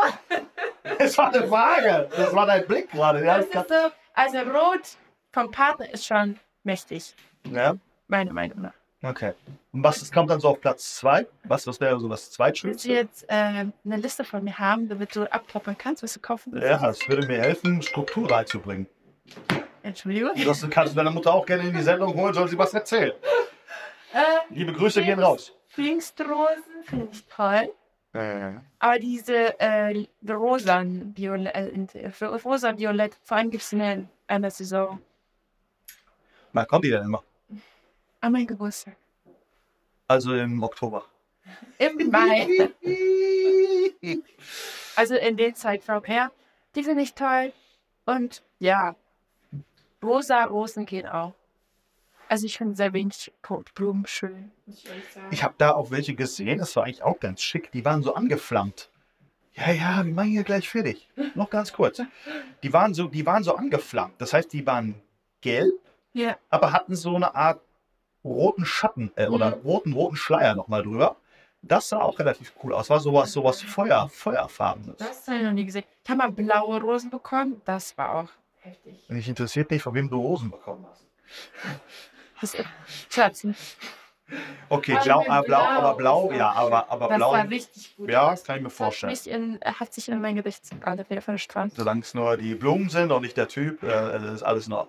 Das 0.98 1.18
war 1.18 1.34
eine 1.34 1.48
Frage. 1.48 2.10
Das 2.16 2.34
war 2.34 2.46
dein 2.46 2.66
Blick 2.66 2.92
gerade. 2.92 3.24
Ja, 3.24 3.38
Das 3.38 3.46
ist 3.48 3.54
so, 3.54 3.92
also 4.14 4.38
rot 4.40 4.98
vom 5.32 5.52
Partner 5.52 5.92
ist 5.92 6.06
schon 6.06 6.40
mächtig, 6.64 7.16
ja? 7.50 7.76
meiner 8.08 8.34
Meinung 8.34 8.62
nach. 8.62 8.74
Okay. 9.06 9.34
Und 9.74 9.84
was 9.84 10.00
das 10.00 10.12
kommt 10.12 10.30
dann 10.30 10.40
so 10.40 10.48
auf 10.50 10.62
Platz 10.62 10.96
2? 10.96 11.28
Was, 11.44 11.68
was 11.68 11.82
wäre 11.82 12.00
so 12.00 12.08
das 12.08 12.22
Willst 12.22 12.32
du 12.32 12.36
Zweitschönste? 12.38 12.90
jetzt 12.90 13.24
äh, 13.28 13.34
eine 13.34 13.98
Liste 13.98 14.24
von 14.24 14.44
mir 14.44 14.58
haben, 14.58 14.88
damit 14.88 15.14
du 15.14 15.30
abklappern 15.30 15.78
kannst, 15.78 16.04
was 16.04 16.14
du 16.14 16.22
kaufen 16.22 16.54
willst? 16.54 16.66
Ja, 16.68 16.78
das 16.78 17.06
würde 17.10 17.28
mir 17.28 17.42
helfen, 17.42 17.82
Struktur 17.82 18.32
reinzubringen. 18.32 18.88
Entschuldigung. 19.82 20.32
Das 20.46 20.66
kannst 20.70 20.94
du 20.94 20.98
deiner 20.98 21.12
Mutter 21.12 21.34
auch 21.34 21.46
gerne 21.46 21.68
in 21.68 21.76
die 21.76 21.82
Sendung 21.82 22.14
holen, 22.14 22.34
soll 22.34 22.48
sie 22.48 22.58
was 22.58 22.74
erzählen. 22.74 23.12
Äh, 24.14 24.20
Liebe 24.52 24.72
Grüße 24.72 25.04
gehen 25.04 25.20
raus. 25.20 25.52
Pfingstrosen 25.70 26.84
finde 26.86 27.10
ich 27.12 27.26
toll. 27.26 27.70
Äh, 28.14 28.60
Aber 28.80 29.00
diese 29.00 29.60
äh, 29.60 30.06
rosan 30.30 31.18
Violett, 31.18 31.96
äh, 31.96 32.12
rosa 32.44 32.78
Violett, 32.78 33.18
vor 33.24 33.38
allem 33.38 33.50
gibt 33.50 33.64
es 33.64 33.74
eine, 33.74 34.08
eine 34.28 34.52
Saison. 34.52 35.02
wann 36.52 36.68
kommt 36.68 36.86
die 36.86 36.92
denn 36.92 37.04
immer? 37.04 37.24
An 38.22 38.32
mein 38.32 38.46
Geburtstag. 38.46 38.96
Also 40.08 40.36
im 40.36 40.62
Oktober. 40.62 41.06
Im 41.78 42.10
Mai. 42.10 42.72
Also 44.96 45.16
in 45.16 45.38
den 45.38 45.56
Zeitraum 45.56 46.04
her. 46.04 46.32
Die 46.76 46.84
finde 46.84 47.02
ich 47.02 47.16
toll. 47.16 47.52
Und 48.06 48.44
ja, 48.60 48.96
rosa 50.04 50.44
Rosen 50.44 50.86
gehen 50.86 51.08
auch. 51.08 51.34
Also 52.34 52.48
ich 52.48 52.58
finde 52.58 52.76
sehr 52.76 52.94
wenig 52.94 53.32
Blumen 53.76 54.08
schön. 54.08 54.52
Ich. 54.66 54.84
Ich 55.30 55.44
habe 55.44 55.54
da 55.60 55.74
auch 55.76 55.92
welche 55.92 56.16
gesehen, 56.16 56.58
das 56.58 56.76
war 56.76 56.86
eigentlich 56.86 57.04
auch 57.04 57.20
ganz 57.20 57.44
schick. 57.44 57.72
Die 57.74 57.86
waren 57.86 58.02
so 58.02 58.16
angeflammt. 58.16 58.90
Ja, 59.54 59.70
ja, 59.72 60.04
wir 60.04 60.12
machen 60.16 60.30
hier 60.32 60.44
gleich 60.44 60.68
fertig. 60.68 61.08
Noch 61.36 61.52
ganz 61.52 61.72
kurz. 61.74 62.02
Die 62.64 62.74
waren 62.74 62.96
so, 62.96 63.08
die 63.08 63.24
waren 63.28 63.44
so 63.44 63.54
angeflammt. 63.56 64.16
Das 64.18 64.34
heißt, 64.34 64.52
die 64.52 64.66
waren 64.66 64.96
gelb, 65.42 65.76
Ja, 66.14 66.36
aber 66.50 66.74
hatten 66.74 66.96
so 66.96 67.16
eine 67.16 67.36
Art 67.36 67.62
roten 68.26 68.66
Schatten 68.66 69.12
äh, 69.16 69.28
oder 69.28 69.58
Mhm. 69.58 69.62
roten, 69.62 69.94
roten 69.94 70.16
Schleier 70.16 70.56
nochmal 70.56 70.82
drüber. 70.82 71.18
Das 71.62 71.90
sah 71.90 72.00
auch 72.02 72.18
relativ 72.18 72.52
cool 72.64 72.74
aus. 72.74 72.90
War 72.90 73.00
sowas, 73.00 73.32
sowas 73.32 73.62
Feuer, 73.62 74.10
Feuerfarbenes. 74.10 74.98
das 74.98 75.28
habe 75.28 75.38
ich 75.38 75.44
noch 75.44 75.52
nie 75.54 75.66
gesehen. 75.66 75.84
Ich 76.04 76.10
habe 76.10 76.18
mal 76.18 76.32
blaue 76.32 76.82
Rosen 76.82 77.12
bekommen. 77.12 77.62
Das 77.64 77.96
war 77.96 78.16
auch 78.16 78.30
heftig. 78.62 79.06
Mich 79.08 79.30
interessiert 79.30 79.70
nicht, 79.70 79.84
von 79.84 79.94
wem 79.94 80.10
du 80.10 80.20
Rosen 80.20 80.50
bekommen 80.50 80.84
hast. 80.90 81.04
Das, 82.44 82.58
Schatz, 83.10 83.46
Okay, 84.70 84.94
Aber 84.96 85.04
blau, 85.04 85.26
ah, 85.28 85.42
blau, 85.42 85.44
Blau, 85.44 85.60
aber 85.60 85.96
blau, 85.98 86.28
das 86.30 86.38
ja, 86.38 86.52
aber, 86.52 86.92
aber 86.92 87.08
das 87.08 87.18
blau. 87.18 87.32
war 87.34 87.50
richtig 87.50 87.96
gut. 87.96 88.10
Ja, 88.10 88.36
kann 88.36 88.56
ich 88.58 88.62
mir 88.64 88.70
Hat, 88.70 88.74
vorstellen. 88.74 89.12
mich 89.12 89.30
in, 89.30 89.60
hat 89.64 89.94
sich 89.94 90.10
in 90.10 90.22
mein 90.22 90.36
Gesicht 90.36 90.64
gerade 90.82 91.08
wieder 91.10 91.22
verspannt. 91.22 91.74
Solange 91.76 92.02
es 92.02 92.14
nur 92.14 92.36
die 92.38 92.56
Blumen 92.56 92.90
sind 92.90 93.12
und 93.12 93.22
nicht 93.22 93.38
der 93.38 93.48
Typ, 93.48 93.84
äh, 93.84 94.34
ist 94.34 94.44
alles 94.44 94.68
noch 94.68 94.88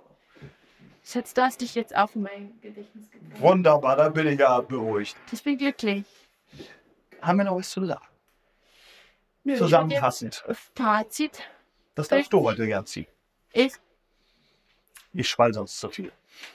Schatz, 1.04 1.34
du 1.34 1.42
hast 1.42 1.60
dich 1.60 1.74
jetzt 1.74 1.94
auf 1.94 2.14
mein 2.14 2.58
Gedächtnis 2.62 3.10
gebracht. 3.10 3.40
wunderbar. 3.40 3.96
Da 3.96 4.08
bin 4.08 4.26
ich 4.26 4.40
ja 4.40 4.60
beruhigt. 4.62 5.16
Ich 5.30 5.42
bin 5.42 5.58
glücklich. 5.58 6.04
Haben 7.20 7.38
wir 7.38 7.44
noch 7.44 7.56
was 7.56 7.70
zu 7.70 7.84
sagen? 7.84 8.04
Nö, 9.42 9.56
Zusammenfassend. 9.58 10.42
Fazit. 10.74 11.42
Das 11.94 12.08
darfst 12.08 12.32
du 12.32 12.40
heute 12.42 12.66
gern 12.66 12.86
ziehen. 12.86 13.06
Ich. 13.52 13.74
Ich 15.12 15.28
schwall 15.28 15.52
sonst 15.52 15.78
zu 15.78 15.90
viel. 15.90 16.10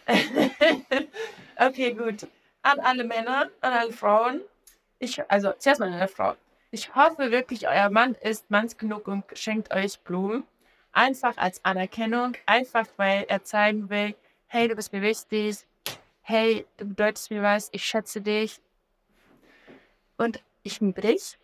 okay, 1.57 1.93
gut. 1.93 2.27
An 2.61 2.79
alle 2.79 3.03
Männer, 3.03 3.49
an 3.61 3.73
alle 3.73 3.93
Frauen. 3.93 4.41
Ich, 4.99 5.21
also, 5.29 5.53
zuerst 5.57 5.79
mal 5.79 5.87
an 5.87 5.95
alle 5.95 6.07
Frauen. 6.07 6.35
Ich 6.71 6.93
hoffe 6.93 7.31
wirklich, 7.31 7.67
euer 7.67 7.89
Mann 7.89 8.13
ist 8.15 8.51
manns 8.51 8.77
genug 8.77 9.07
und 9.07 9.23
schenkt 9.33 9.73
euch 9.73 9.99
Blumen. 10.01 10.43
Einfach 10.91 11.37
als 11.37 11.65
Anerkennung. 11.65 12.33
Einfach, 12.45 12.85
weil 12.97 13.25
er 13.27 13.43
zeigen 13.43 13.89
will, 13.89 14.13
hey, 14.47 14.67
du 14.67 14.75
bist 14.75 14.93
mir 14.93 15.01
wichtig. 15.01 15.65
Hey, 16.21 16.67
du 16.77 16.85
bedeutest 16.85 17.31
mir 17.31 17.41
was. 17.41 17.69
Ich 17.71 17.83
schätze 17.85 18.21
dich. 18.21 18.59
Und 20.17 20.43
ich 20.63 20.79
liebe 20.79 21.01
dich. 21.01 21.37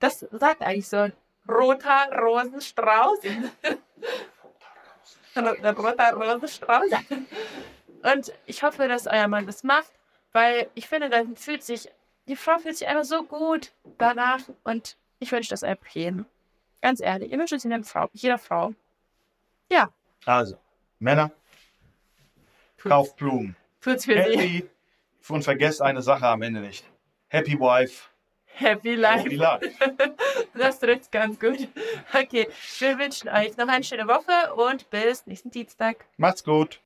Das 0.00 0.26
sagt 0.32 0.62
eigentlich 0.62 0.88
so 0.88 0.96
ein 0.96 1.12
roter 1.48 2.10
Rosenstrauß. 2.18 3.20
ein 5.34 5.46
roter 5.46 6.12
Rosenstrauß. 6.14 6.90
Und 8.04 8.32
ich 8.46 8.62
hoffe, 8.62 8.86
dass 8.86 9.06
euer 9.06 9.28
Mann 9.28 9.46
das 9.46 9.64
macht, 9.64 9.90
weil 10.32 10.68
ich 10.74 10.88
finde, 10.88 11.08
dann 11.10 11.36
fühlt 11.36 11.62
sich, 11.62 11.88
die 12.28 12.36
Frau 12.36 12.58
fühlt 12.58 12.76
sich 12.76 12.86
einfach 12.86 13.04
so 13.04 13.22
gut 13.24 13.72
danach 13.98 14.40
und 14.62 14.96
ich 15.20 15.32
wünsche 15.32 15.50
das 15.50 15.62
einfach 15.64 15.88
jedem. 15.88 16.26
Ganz 16.82 17.00
ehrlich, 17.00 17.32
ich 17.32 17.38
wünsche 17.38 17.56
es 17.56 17.64
jeder 17.64 17.82
Frau, 17.82 18.08
jeder 18.12 18.38
Frau. 18.38 18.74
Ja, 19.70 19.90
Also, 20.26 20.58
Männer, 20.98 21.30
kauft 22.82 23.16
Blumen. 23.16 23.56
tut's 23.80 24.04
für 24.04 24.12
sie. 24.22 24.36
Happy. 24.38 24.68
Und 25.28 25.42
vergesst 25.42 25.80
eine 25.80 26.02
Sache 26.02 26.26
am 26.26 26.42
Ende 26.42 26.60
nicht. 26.60 26.84
Happy 27.28 27.58
Wife. 27.58 28.08
Happy 28.44 28.94
Life. 28.94 29.24
Happy 29.24 29.36
Life. 29.36 29.70
Das 30.56 30.78
trifft 30.78 31.10
ganz 31.10 31.40
gut. 31.40 31.66
Okay, 32.12 32.48
wir 32.78 32.98
wünschen 32.98 33.28
euch 33.28 33.56
noch 33.56 33.66
eine 33.66 33.82
schöne 33.82 34.06
Woche 34.06 34.54
und 34.54 34.88
bis 34.90 35.26
nächsten 35.26 35.50
Dienstag. 35.50 36.04
Macht's 36.16 36.44
gut. 36.44 36.80